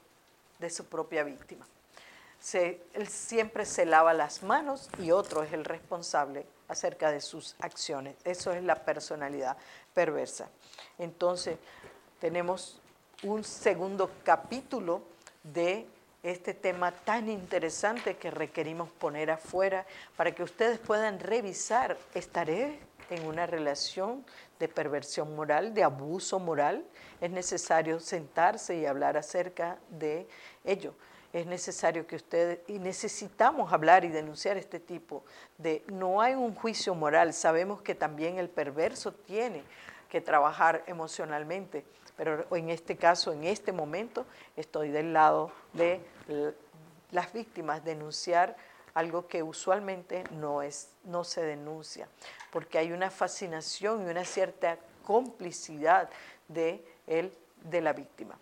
[0.60, 1.68] de su propia víctima.
[2.54, 8.16] él siempre se lava las manos y otro es el responsable acerca de sus acciones.
[8.24, 9.58] Eso es la personalidad
[9.94, 10.48] perversa.
[11.00, 11.58] Entonces,
[12.20, 12.80] tenemos
[13.24, 15.02] un segundo capítulo
[15.44, 15.88] de
[16.24, 23.26] este tema tan interesante que requerimos poner afuera para que ustedes puedan revisar, ¿estaré en
[23.26, 24.26] una relación
[24.60, 26.84] de perversión moral, de abuso moral?
[27.22, 30.28] Es necesario sentarse y hablar acerca de
[30.66, 30.94] ello.
[31.34, 35.24] Es necesario que ustedes, y necesitamos hablar y denunciar este tipo
[35.58, 39.64] de, no hay un juicio moral, sabemos que también el perverso tiene
[40.10, 41.86] que trabajar emocionalmente,
[42.16, 46.02] pero en este caso, en este momento, estoy del lado de
[47.12, 48.56] las víctimas, denunciar
[48.94, 52.08] algo que usualmente no, es, no se denuncia,
[52.52, 56.10] porque hay una fascinación y una cierta complicidad
[56.48, 57.32] de, el,
[57.64, 58.36] de la víctima.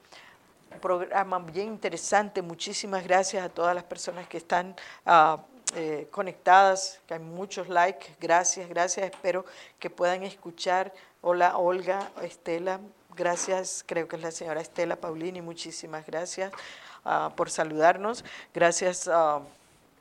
[0.81, 2.41] programa bien interesante.
[2.41, 5.43] Muchísimas gracias a todas las personas que están ah,
[5.75, 8.15] eh, conectadas, que hay muchos likes.
[8.21, 9.11] Gracias, gracias.
[9.11, 9.45] Espero
[9.77, 10.93] que puedan escuchar.
[11.27, 12.79] Hola, Olga, Estela.
[13.15, 15.41] Gracias, creo que es la señora Estela Paulini.
[15.41, 16.53] Muchísimas gracias
[17.03, 18.23] ah, por saludarnos.
[18.53, 19.07] Gracias.
[19.11, 19.41] Ah,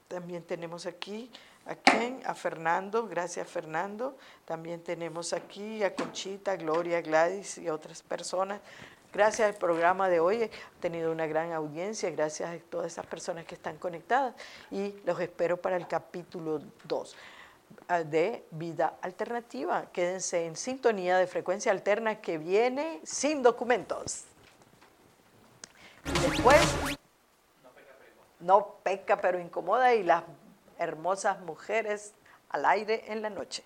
[0.07, 1.31] también tenemos aquí
[1.65, 2.21] ¿A quién?
[2.27, 4.19] A Fernando, gracias Fernando.
[4.45, 8.61] También tenemos aquí a Conchita, Gloria, Gladys y otras personas.
[9.11, 10.51] Gracias al programa de hoy, ha
[10.81, 14.35] tenido una gran audiencia, gracias a todas esas personas que están conectadas
[14.71, 17.34] y los espero para el capítulo 2 ah,
[17.89, 19.87] de Vida Alternativa.
[19.93, 24.25] Quédense en sintonía de frecuencia alterna que viene sin documentos.
[26.05, 26.61] Después,
[28.41, 30.25] no peca pero incomoda y las
[30.79, 32.13] hermosas mujeres
[32.51, 33.65] al aire en la noche.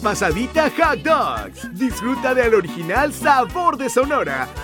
[0.00, 1.68] Pasadita hot dogs.
[1.72, 4.48] Disfruta del original sabor de Sonora